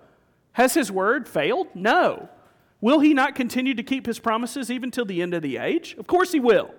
Has 0.52 0.74
his 0.74 0.90
word 0.90 1.28
failed? 1.28 1.68
No. 1.74 2.28
Will 2.80 3.00
he 3.00 3.14
not 3.14 3.34
continue 3.34 3.74
to 3.74 3.82
keep 3.82 4.06
his 4.06 4.18
promises 4.18 4.70
even 4.70 4.90
till 4.90 5.04
the 5.06 5.22
end 5.22 5.34
of 5.34 5.42
the 5.42 5.56
age? 5.56 5.94
Of 5.98 6.06
course 6.06 6.32
he 6.32 6.40
will. 6.40 6.74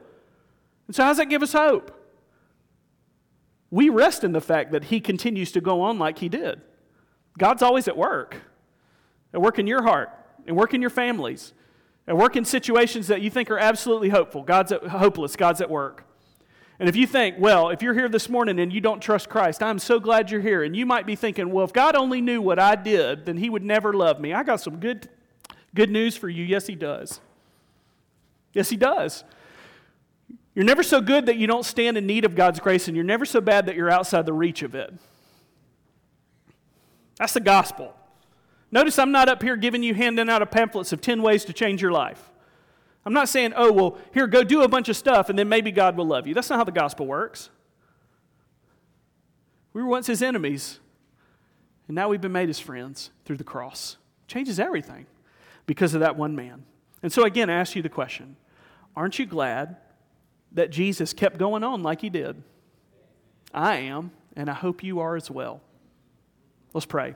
And 0.88 0.96
so, 0.96 1.04
how 1.04 1.10
does 1.10 1.18
that 1.18 1.30
give 1.30 1.44
us 1.44 1.54
hope? 1.54 1.94
We 3.70 3.90
rest 3.90 4.24
in 4.24 4.32
the 4.32 4.42
fact 4.42 4.72
that 4.72 4.86
he 4.86 5.00
continues 5.00 5.52
to 5.52 5.62
go 5.62 5.82
on 5.82 6.00
like 6.00 6.20
he 6.20 6.30
did. 6.30 6.62
God's 7.38 7.62
always 7.62 7.88
at 7.88 7.98
work, 7.98 8.38
at 9.34 9.42
work 9.42 9.60
in 9.60 9.68
your 9.68 9.84
heart, 9.84 10.10
and 10.48 10.56
work 10.56 10.74
in 10.74 10.82
your 10.82 10.90
families, 10.90 11.54
and 12.08 12.18
work 12.18 12.36
in 12.36 12.46
situations 12.46 13.08
that 13.08 13.22
you 13.22 13.30
think 13.30 13.52
are 13.52 13.60
absolutely 13.60 14.10
hopeful. 14.10 14.42
God's 14.42 14.72
at, 14.72 14.84
hopeless. 14.88 15.36
God's 15.36 15.62
at 15.62 15.70
work. 15.70 16.06
And 16.80 16.88
if 16.88 16.96
you 16.96 17.08
think, 17.08 17.38
well, 17.40 17.70
if 17.70 17.82
you're 17.82 17.96
here 17.96 18.08
this 18.08 18.30
morning 18.30 18.60
and 18.60 18.72
you 18.72 18.80
don't 18.80 19.02
trust 19.02 19.30
Christ, 19.30 19.64
I'm 19.64 19.80
so 19.80 20.00
glad 20.00 20.30
you're 20.30 20.42
here. 20.42 20.64
And 20.64 20.76
you 20.76 20.86
might 20.86 21.08
be 21.08 21.16
thinking, 21.16 21.52
well, 21.52 21.66
if 21.66 21.74
God 21.74 21.96
only 21.96 22.22
knew 22.22 22.40
what 22.40 22.60
I 22.60 22.76
did, 22.76 23.26
then 23.26 23.38
he 23.38 23.50
would 23.50 23.64
never 23.64 23.94
love 23.94 24.20
me. 24.20 24.32
I 24.32 24.44
got 24.44 24.62
some 24.62 24.80
good, 24.80 25.10
good 25.74 25.90
news 25.90 26.16
for 26.16 26.30
you. 26.30 26.44
Yes, 26.44 26.68
he 26.68 26.76
does. 26.76 27.20
Yes, 28.54 28.70
he 28.70 28.78
does. 28.78 29.24
You're 30.58 30.66
never 30.66 30.82
so 30.82 31.02
good 31.02 31.28
that 31.28 31.38
you 31.38 31.46
don't 31.46 31.64
stand 31.64 31.98
in 31.98 32.08
need 32.08 32.26
of 32.26 32.34
God's 32.34 32.60
grace, 32.60 32.88
and 32.88 32.98
you're 32.98 33.06
never 33.06 33.26
so 33.26 33.40
bad 33.40 33.68
that 33.68 33.76
you're 33.76 33.92
outside 33.92 34.26
the 34.26 34.34
reach 34.34 34.64
of 34.64 34.74
it. 34.74 34.92
That's 37.20 37.34
the 37.34 37.42
gospel. 37.42 37.94
Notice 38.72 38.98
I'm 38.98 39.12
not 39.12 39.30
up 39.30 39.44
here 39.44 39.56
giving 39.56 39.84
you 39.84 39.94
handing 39.94 40.30
out 40.30 40.42
a 40.42 40.48
pamphlets 40.48 40.92
of 40.92 41.00
10 41.00 41.22
ways 41.22 41.46
to 41.46 41.54
change 41.54 41.80
your 41.80 41.92
life. 41.92 42.32
I'm 43.06 43.14
not 43.14 43.30
saying, 43.30 43.54
oh, 43.56 43.72
well, 43.72 44.00
here, 44.16 44.26
go 44.26 44.44
do 44.44 44.64
a 44.64 44.68
bunch 44.68 44.90
of 44.90 44.98
stuff 44.98 45.30
and 45.30 45.38
then 45.38 45.48
maybe 45.48 45.72
God 45.72 45.96
will 45.96 46.08
love 46.08 46.26
you. 46.26 46.34
That's 46.34 46.50
not 46.50 46.58
how 46.58 46.64
the 46.64 46.72
gospel 46.72 47.06
works. 47.06 47.52
We 49.74 49.84
were 49.84 49.88
once 49.88 50.08
his 50.08 50.24
enemies, 50.24 50.80
and 51.88 51.94
now 51.94 52.10
we've 52.10 52.20
been 52.20 52.32
made 52.32 52.48
his 52.48 52.58
friends 52.58 53.12
through 53.26 53.38
the 53.38 53.44
cross. 53.44 53.98
Changes 54.28 54.60
everything 54.60 55.06
because 55.68 55.94
of 55.94 56.00
that 56.00 56.16
one 56.16 56.36
man. 56.36 56.66
And 57.04 57.14
so, 57.14 57.26
again, 57.26 57.48
I 57.48 57.54
ask 57.54 57.76
you 57.76 57.84
the 57.84 57.90
question 57.90 58.38
Aren't 58.96 59.20
you 59.20 59.28
glad 59.28 59.78
that 60.58 60.72
Jesus 60.72 61.14
kept 61.14 61.38
going 61.38 61.64
on 61.64 61.84
like 61.84 62.02
he 62.02 62.10
did? 62.10 62.42
I 63.54 63.76
am, 63.78 64.10
and 64.36 64.50
I 64.50 64.54
hope 64.54 64.84
you 64.84 65.00
are 65.00 65.16
as 65.16 65.30
well. 65.30 65.62
Let's 66.74 66.88
pray. 66.88 67.14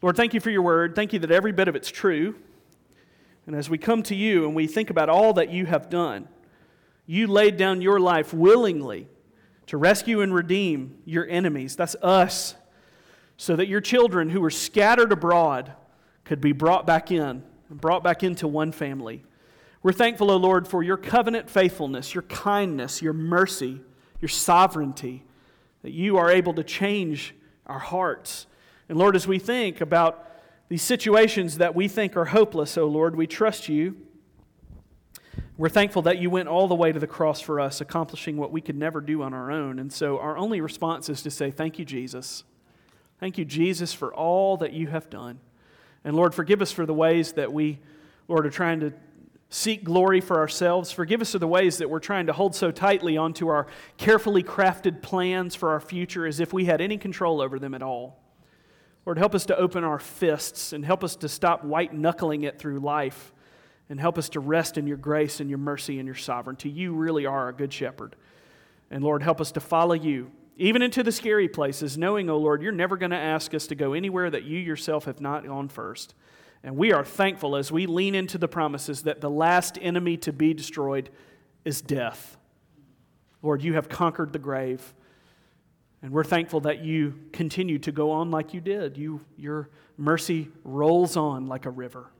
Lord, 0.00 0.16
thank 0.16 0.34
you 0.34 0.40
for 0.40 0.50
your 0.50 0.62
word. 0.62 0.94
Thank 0.94 1.12
you 1.12 1.18
that 1.18 1.32
every 1.32 1.50
bit 1.50 1.66
of 1.66 1.74
it's 1.74 1.90
true. 1.90 2.36
And 3.44 3.56
as 3.56 3.68
we 3.68 3.76
come 3.76 4.04
to 4.04 4.14
you 4.14 4.46
and 4.46 4.54
we 4.54 4.68
think 4.68 4.88
about 4.88 5.08
all 5.08 5.32
that 5.32 5.50
you 5.50 5.66
have 5.66 5.90
done, 5.90 6.28
you 7.06 7.26
laid 7.26 7.56
down 7.56 7.82
your 7.82 7.98
life 7.98 8.32
willingly 8.32 9.08
to 9.66 9.76
rescue 9.76 10.20
and 10.20 10.32
redeem 10.32 10.98
your 11.04 11.26
enemies. 11.28 11.74
That's 11.74 11.96
us. 11.96 12.54
So 13.36 13.56
that 13.56 13.66
your 13.66 13.80
children 13.80 14.30
who 14.30 14.40
were 14.40 14.50
scattered 14.50 15.10
abroad 15.10 15.72
could 16.24 16.40
be 16.40 16.52
brought 16.52 16.86
back 16.86 17.10
in, 17.10 17.42
brought 17.68 18.04
back 18.04 18.22
into 18.22 18.46
one 18.46 18.70
family. 18.70 19.24
We're 19.82 19.92
thankful, 19.92 20.30
O 20.30 20.36
Lord, 20.36 20.66
for 20.66 20.82
your 20.82 20.96
covenant 20.96 21.48
faithfulness, 21.48 22.14
your 22.14 22.22
kindness, 22.22 23.00
your 23.00 23.12
mercy, 23.12 23.80
your 24.20 24.28
sovereignty, 24.28 25.24
that 25.82 25.92
you 25.92 26.16
are 26.16 26.30
able 26.30 26.54
to 26.54 26.64
change 26.64 27.34
our 27.66 27.78
hearts. 27.78 28.46
And 28.88 28.98
Lord, 28.98 29.14
as 29.14 29.26
we 29.26 29.38
think 29.38 29.80
about 29.80 30.26
these 30.68 30.82
situations 30.82 31.58
that 31.58 31.74
we 31.74 31.86
think 31.86 32.16
are 32.16 32.26
hopeless, 32.26 32.76
oh 32.76 32.86
Lord, 32.86 33.14
we 33.14 33.26
trust 33.26 33.68
you. 33.68 33.96
We're 35.56 35.68
thankful 35.68 36.02
that 36.02 36.18
you 36.18 36.30
went 36.30 36.48
all 36.48 36.68
the 36.68 36.74
way 36.74 36.92
to 36.92 36.98
the 36.98 37.06
cross 37.06 37.40
for 37.40 37.60
us, 37.60 37.80
accomplishing 37.80 38.36
what 38.36 38.52
we 38.52 38.60
could 38.60 38.76
never 38.76 39.00
do 39.00 39.22
on 39.22 39.32
our 39.32 39.50
own. 39.50 39.78
And 39.78 39.92
so 39.92 40.18
our 40.18 40.36
only 40.36 40.60
response 40.60 41.08
is 41.08 41.22
to 41.22 41.30
say, 41.30 41.50
Thank 41.50 41.78
you, 41.78 41.84
Jesus. 41.84 42.44
Thank 43.18 43.38
you, 43.38 43.44
Jesus, 43.44 43.92
for 43.92 44.14
all 44.14 44.56
that 44.58 44.72
you 44.72 44.86
have 44.88 45.10
done. 45.10 45.40
And 46.04 46.14
Lord, 46.14 46.34
forgive 46.34 46.62
us 46.62 46.70
for 46.70 46.86
the 46.86 46.94
ways 46.94 47.32
that 47.32 47.52
we, 47.52 47.80
Lord, 48.28 48.46
are 48.46 48.50
trying 48.50 48.80
to 48.80 48.92
seek 49.50 49.82
glory 49.82 50.20
for 50.20 50.38
ourselves. 50.38 50.92
Forgive 50.92 51.20
us 51.20 51.34
of 51.34 51.40
the 51.40 51.48
ways 51.48 51.78
that 51.78 51.88
we're 51.88 52.00
trying 52.00 52.26
to 52.26 52.32
hold 52.32 52.54
so 52.54 52.70
tightly 52.70 53.16
onto 53.16 53.48
our 53.48 53.66
carefully 53.96 54.42
crafted 54.42 55.00
plans 55.02 55.54
for 55.54 55.70
our 55.70 55.80
future 55.80 56.26
as 56.26 56.40
if 56.40 56.52
we 56.52 56.66
had 56.66 56.80
any 56.80 56.98
control 56.98 57.40
over 57.40 57.58
them 57.58 57.74
at 57.74 57.82
all. 57.82 58.20
Lord, 59.06 59.18
help 59.18 59.34
us 59.34 59.46
to 59.46 59.56
open 59.56 59.84
our 59.84 59.98
fists 59.98 60.74
and 60.74 60.84
help 60.84 61.02
us 61.02 61.16
to 61.16 61.28
stop 61.28 61.64
white 61.64 61.94
knuckling 61.94 62.42
it 62.42 62.58
through 62.58 62.80
life 62.80 63.32
and 63.88 63.98
help 63.98 64.18
us 64.18 64.28
to 64.30 64.40
rest 64.40 64.76
in 64.76 64.86
your 64.86 64.98
grace 64.98 65.40
and 65.40 65.48
your 65.48 65.58
mercy 65.58 65.98
and 65.98 66.06
your 66.06 66.14
sovereignty. 66.14 66.68
You 66.68 66.92
really 66.92 67.24
are 67.24 67.48
a 67.48 67.54
good 67.54 67.72
shepherd. 67.72 68.16
And 68.90 69.02
Lord, 69.02 69.22
help 69.22 69.40
us 69.40 69.52
to 69.52 69.60
follow 69.60 69.94
you, 69.94 70.30
even 70.58 70.82
into 70.82 71.02
the 71.02 71.12
scary 71.12 71.48
places, 71.48 71.96
knowing, 71.96 72.28
oh 72.28 72.36
Lord, 72.36 72.60
you're 72.60 72.70
never 72.70 72.98
going 72.98 73.12
to 73.12 73.16
ask 73.16 73.54
us 73.54 73.66
to 73.68 73.74
go 73.74 73.94
anywhere 73.94 74.28
that 74.28 74.44
you 74.44 74.58
yourself 74.58 75.06
have 75.06 75.22
not 75.22 75.46
gone 75.46 75.68
first. 75.68 76.14
And 76.62 76.76
we 76.76 76.92
are 76.92 77.04
thankful 77.04 77.56
as 77.56 77.70
we 77.70 77.86
lean 77.86 78.14
into 78.14 78.38
the 78.38 78.48
promises 78.48 79.02
that 79.02 79.20
the 79.20 79.30
last 79.30 79.78
enemy 79.80 80.16
to 80.18 80.32
be 80.32 80.54
destroyed 80.54 81.10
is 81.64 81.80
death. 81.80 82.36
Lord, 83.42 83.62
you 83.62 83.74
have 83.74 83.88
conquered 83.88 84.32
the 84.32 84.38
grave. 84.38 84.94
And 86.02 86.12
we're 86.12 86.24
thankful 86.24 86.60
that 86.60 86.84
you 86.84 87.18
continue 87.32 87.78
to 87.80 87.92
go 87.92 88.10
on 88.12 88.30
like 88.30 88.54
you 88.54 88.60
did. 88.60 88.96
You, 88.96 89.20
your 89.36 89.68
mercy 89.96 90.48
rolls 90.64 91.16
on 91.16 91.46
like 91.46 91.66
a 91.66 91.70
river. 91.70 92.10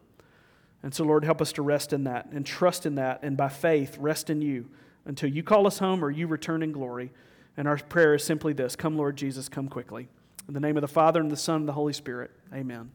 And 0.83 0.95
so, 0.95 1.05
Lord, 1.05 1.25
help 1.25 1.41
us 1.41 1.53
to 1.53 1.63
rest 1.63 1.93
in 1.93 2.05
that 2.05 2.27
and 2.33 2.47
trust 2.47 2.87
in 2.87 2.97
that, 2.97 3.21
and 3.23 3.37
by 3.37 3.49
faith, 3.49 3.99
rest 3.99 4.31
in 4.31 4.43
you 4.43 4.69
until 5.05 5.29
you 5.29 5.43
call 5.43 5.67
us 5.67 5.79
home 5.79 6.05
or 6.05 6.11
you 6.11 6.27
return 6.27 6.63
in 6.63 6.73
glory. 6.73 7.11
And 7.57 7.67
our 7.67 7.77
prayer 7.77 8.15
is 8.15 8.23
simply 8.23 8.53
this 8.53 8.77
Come, 8.77 8.97
Lord 8.97 9.17
Jesus, 9.17 9.49
come 9.49 9.69
quickly. 9.69 10.09
In 10.47 10.55
the 10.55 10.61
name 10.61 10.77
of 10.77 10.81
the 10.81 10.89
Father, 10.89 11.21
and 11.21 11.31
the 11.31 11.37
Son, 11.37 11.57
and 11.57 11.69
the 11.69 11.73
Holy 11.73 11.93
Spirit, 11.93 12.31
amen. 12.55 12.91